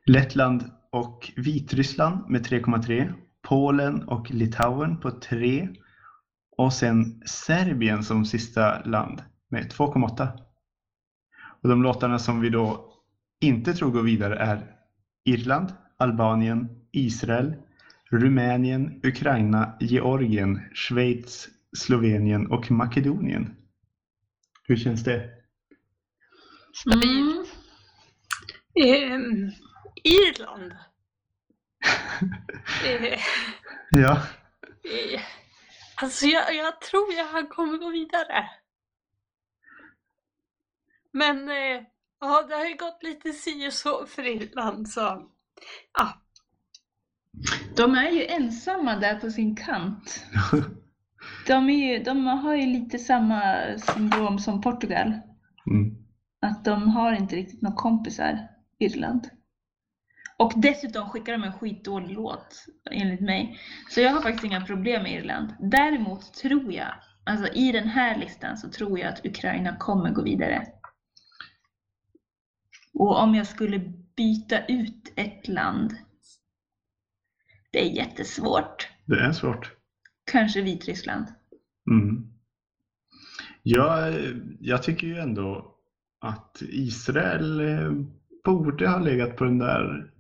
Lettland 0.06 0.72
och 0.92 1.32
Vitryssland 1.36 2.30
med 2.30 2.46
3,3. 2.46 3.14
Polen 3.42 4.04
och 4.04 4.32
Litauen 4.32 4.98
på 4.98 5.12
3. 5.12 5.70
Och 6.58 6.74
sen 6.74 7.22
Serbien 7.26 8.04
som 8.04 8.26
sista 8.26 8.84
land 8.84 9.24
med 9.50 9.72
2,8. 9.72 10.28
Och 11.62 11.70
de 11.70 11.84
låtarna 11.84 12.20
som 12.20 12.42
vi 12.42 12.50
då 12.50 12.94
inte 13.42 13.74
tror 13.74 13.92
går 13.92 14.04
vidare 14.04 14.36
är 14.36 14.76
Irland, 15.26 15.74
Albanien, 15.98 16.70
Israel, 16.92 17.56
Rumänien, 18.12 19.02
Ukraina, 19.04 19.78
Georgien, 19.80 20.62
Schweiz, 20.74 21.48
Slovenien 21.78 22.52
och 22.52 22.72
Makedonien. 22.72 23.56
Hur 24.64 24.76
känns 24.76 25.04
det? 25.04 25.30
Mm. 26.94 27.46
Ehm, 28.76 29.52
Irland. 30.04 30.74
Eh, 32.86 33.20
Ja, 33.92 34.12
eh, 34.84 35.22
alltså 35.96 36.26
jag, 36.26 36.56
jag 36.56 36.82
tror 36.82 37.14
jag 37.14 37.50
kommer 37.50 37.78
gå 37.78 37.90
vidare. 37.90 38.50
Men 41.12 41.50
eh, 41.50 41.84
ja, 42.20 42.46
det 42.50 42.56
har 42.56 42.66
ju 42.66 42.76
gått 42.76 43.04
lite 43.04 43.34
si 43.34 43.68
och 43.68 43.74
så 43.74 44.06
för 44.06 44.28
Irland 44.28 44.90
så 44.90 45.30
ja, 45.94 46.27
De 47.76 47.96
är 47.96 48.10
ju 48.12 48.26
ensamma 48.26 48.96
där 48.96 49.16
på 49.20 49.32
sin 49.32 49.56
kant. 49.56 50.26
De, 51.48 51.70
ju, 51.70 52.04
de 52.04 52.26
har 52.28 52.56
ju 52.56 52.66
lite 52.66 53.00
samma 53.00 53.64
syndrom 53.78 54.40
som 54.40 54.62
Portugal. 54.62 55.14
mm. 55.72 55.96
Att 56.42 56.66
de 56.66 56.90
har 56.90 57.14
inte 57.14 57.36
riktigt 57.36 57.62
några 57.62 57.76
kompisar, 57.76 58.48
Irland. 58.80 59.30
Och 60.38 60.54
dessutom 60.56 61.10
skickar 61.10 61.34
de 61.34 61.44
en 61.44 61.54
skitdålig 61.54 62.10
låt, 62.10 62.66
enligt 62.92 63.22
mig. 63.22 63.60
Så 63.90 64.02
jag 64.02 64.12
har 64.12 64.22
faktiskt 64.22 64.44
inga 64.44 64.66
problem 64.66 65.04
med 65.04 65.12
Irland. 65.12 65.54
Däremot 65.60 66.34
tror 66.34 66.74
jag, 66.74 66.94
alltså 67.24 67.54
i 67.54 67.72
den 67.72 67.88
här 67.88 68.18
listan 68.18 68.58
så 68.58 68.70
tror 68.70 69.00
jag 69.00 69.14
att 69.14 69.26
Ukraina 69.26 69.78
kommer 69.78 70.10
gå 70.12 70.24
vidare. 70.24 70.68
Och 72.94 73.20
om 73.24 73.36
jag 73.36 73.48
skulle 73.48 73.80
byta 74.16 74.66
ut 74.66 75.14
ett 75.16 75.48
land, 75.48 75.96
det 77.78 77.82
är 77.82 77.92
jättesvårt. 77.92 78.88
det 79.06 79.20
är 79.20 79.32
svårt. 79.32 79.72
Kanske 80.32 80.62
Vitryssland. 80.62 81.28
Mm. 81.92 82.34
Jag, 83.64 84.14
jag 84.60 84.84
tycker 84.84 85.08
ju 85.08 85.18
ändå 85.18 85.76
att 86.20 86.62
Israel 86.62 87.60
eh, 87.60 87.92
borde 88.44 88.88
ha 88.88 89.00
legat 89.00 89.36
på 89.36 89.44
den 89.44 89.58
där 89.58 90.12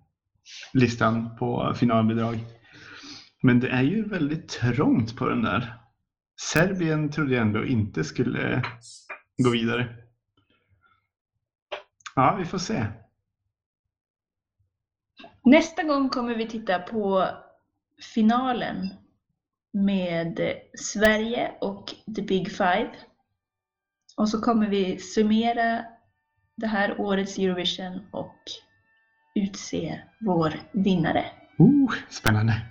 listan 0.73 1.37
på 1.37 1.73
finalbidrag. 1.75 2.39
Men 3.41 3.59
det 3.59 3.69
är 3.69 3.83
ju 3.83 4.03
väldigt 4.03 4.49
trångt 4.49 5.15
på 5.15 5.29
den 5.29 5.41
där. 5.41 5.73
Serbien 6.41 7.11
trodde 7.11 7.33
jag 7.33 7.41
ändå 7.41 7.65
inte 7.65 8.03
skulle 8.03 8.63
gå 9.37 9.49
vidare. 9.49 9.95
Ja, 12.15 12.35
vi 12.39 12.45
får 12.45 12.57
se. 12.57 12.85
Nästa 15.45 15.83
gång 15.83 16.09
kommer 16.09 16.35
vi 16.35 16.47
titta 16.47 16.79
på 16.79 17.27
finalen 18.01 18.89
med 19.73 20.39
Sverige 20.77 21.51
och 21.61 21.93
The 22.15 22.21
Big 22.21 22.51
Five. 22.51 22.89
Och 24.17 24.29
så 24.29 24.41
kommer 24.41 24.67
vi 24.67 24.99
summera 24.99 25.85
det 26.55 26.67
här 26.67 27.01
årets 27.01 27.37
Eurovision 27.37 28.01
och 28.11 28.35
utse 29.35 30.01
vår 30.19 30.53
vinnare. 30.71 31.25
Oh, 31.57 31.93
spännande. 32.09 32.61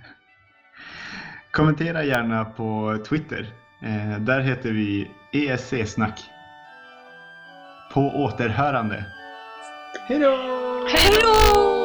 Kommentera 1.51 2.03
gärna 2.03 2.45
på 2.45 2.97
Twitter. 3.09 3.53
Eh, 3.83 4.19
där 4.19 4.39
heter 4.39 4.71
vi 4.71 5.11
ESC-snack. 5.31 6.19
På 7.93 8.01
återhörande. 8.01 9.05
Hej 10.07 10.19
då! 10.19 10.35
Hej 10.89 11.11
då! 11.21 11.76